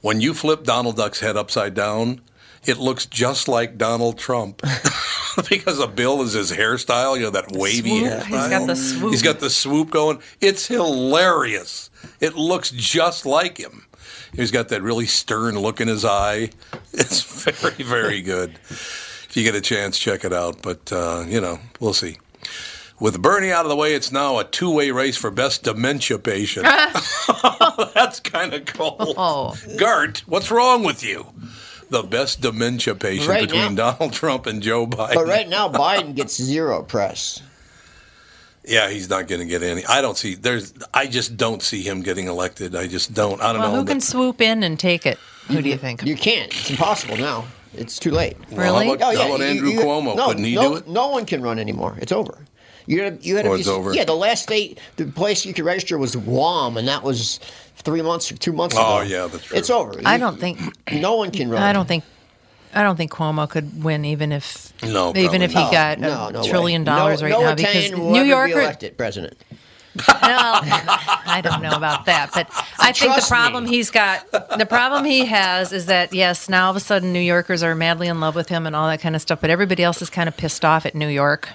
[0.00, 2.20] when you flip Donald Duck's head upside down,
[2.64, 4.62] it looks just like Donald Trump
[5.48, 7.16] because a bill is his hairstyle.
[7.16, 8.12] You know that wavy Swoop.
[8.12, 8.24] hairstyle.
[8.26, 9.10] He's got the swoop.
[9.10, 10.20] He's got the swoop going.
[10.40, 11.90] It's hilarious.
[12.20, 13.86] It looks just like him.
[14.34, 16.50] He's got that really stern look in his eye.
[16.92, 18.50] It's very, very good.
[18.68, 20.60] If you get a chance, check it out.
[20.60, 22.18] But, uh, you know, we'll see.
[22.98, 26.18] With Bernie out of the way, it's now a two way race for best dementia
[26.18, 26.64] patient.
[27.94, 29.14] That's kind of cold.
[29.16, 29.56] Oh.
[29.78, 31.26] Gart, what's wrong with you?
[31.90, 35.14] The best dementia patient Right between now- Donald Trump and Joe Biden.
[35.14, 37.40] But right now, Biden gets zero press.
[38.70, 39.84] Yeah, he's not going to get any.
[39.86, 40.34] I don't see.
[40.36, 40.72] There's.
[40.94, 42.76] I just don't see him getting elected.
[42.76, 43.40] I just don't.
[43.42, 43.78] I don't Well, know.
[43.80, 45.18] who can but- swoop in and take it?
[45.48, 46.04] Who do you think?
[46.04, 46.52] You can't.
[46.56, 47.44] It's impossible now.
[47.74, 48.36] It's too late.
[48.50, 50.14] Well, how about- oh, how about you- Andrew you- Cuomo?
[50.16, 50.88] No, Couldn't he no, do it?
[50.88, 51.96] No one can run anymore.
[52.00, 52.46] It's over.
[52.86, 53.92] You had, you had Oh, to it's be, over?
[53.94, 57.38] Yeah, the last state, the place you could register was Guam, and that was
[57.76, 58.98] three months, or two months oh, ago.
[58.98, 59.58] Oh, yeah, that's true.
[59.58, 60.00] It's over.
[60.04, 60.58] I You- don't think.
[60.92, 61.62] no one can run.
[61.62, 62.02] I don't think.
[62.74, 66.28] I don't think Cuomo could win, even if No, even if he No, got no,
[66.28, 66.48] a no way.
[66.48, 68.54] trillion dollars no, right no now because New ever Yorker.
[68.54, 69.42] be elected president.
[70.06, 72.46] Well, I don't know about that, but
[72.78, 73.36] I think the Trust me.
[73.36, 77.12] problem he's got, the problem he has is that yes, now all of a sudden
[77.12, 79.50] New Yorkers are madly in love with him and all that kind of stuff, but
[79.50, 81.48] everybody else is kind of pissed off at New York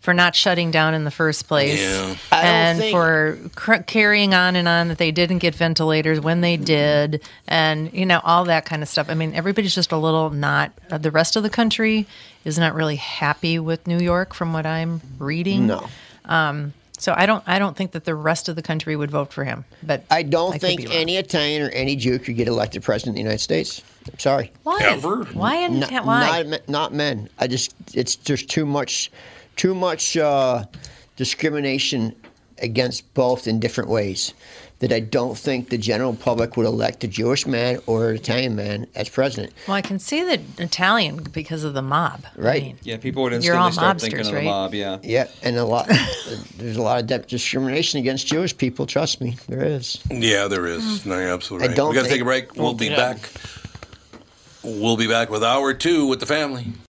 [0.00, 2.14] for not shutting down in the first place, Yeah.
[2.32, 6.56] And think- for cr- carrying on and on that they didn't get ventilators when they
[6.56, 9.08] did, and you know all that kind of stuff.
[9.10, 10.72] I mean, everybody's just a little not.
[10.90, 12.06] Uh, the rest of the country
[12.44, 15.66] is not really happy with New York, from what I'm reading.
[15.66, 15.86] No.
[16.98, 19.44] So I don't I don't think that the rest of the country would vote for
[19.44, 19.64] him.
[19.82, 23.14] But I don't could think any Italian or any Jew could get elected president of
[23.16, 23.80] the United States.
[24.12, 24.52] I'm sorry.
[24.64, 25.24] why Ever?
[25.32, 27.30] why in Not, why Not, not men.
[27.38, 29.10] I just it's just too much,
[29.60, 30.64] too much uh,
[31.16, 32.14] discrimination
[32.62, 34.32] against both in different ways.
[34.78, 38.56] That I don't think the general public would elect a Jewish man or an Italian
[38.56, 39.52] man as president.
[39.68, 42.24] well I can see the Italian because of the mob.
[42.38, 42.62] I Right.
[42.62, 44.74] mean, Yeah, people would You're all instantly start thinking mobsters, of the mob.
[44.74, 44.96] Yeah.
[45.02, 45.86] Yeah, and a lot.
[46.56, 48.86] there's a lot of de- discrimination against Jewish people.
[48.86, 49.98] Trust me, there is.
[50.10, 51.04] Yeah, there is.
[51.04, 51.76] No, you're absolutely I right.
[51.76, 52.56] don't we got to take a break.
[52.56, 52.96] We'll be Yeah.
[52.96, 53.30] back.
[54.62, 56.68] We'll be back with hour two with the family.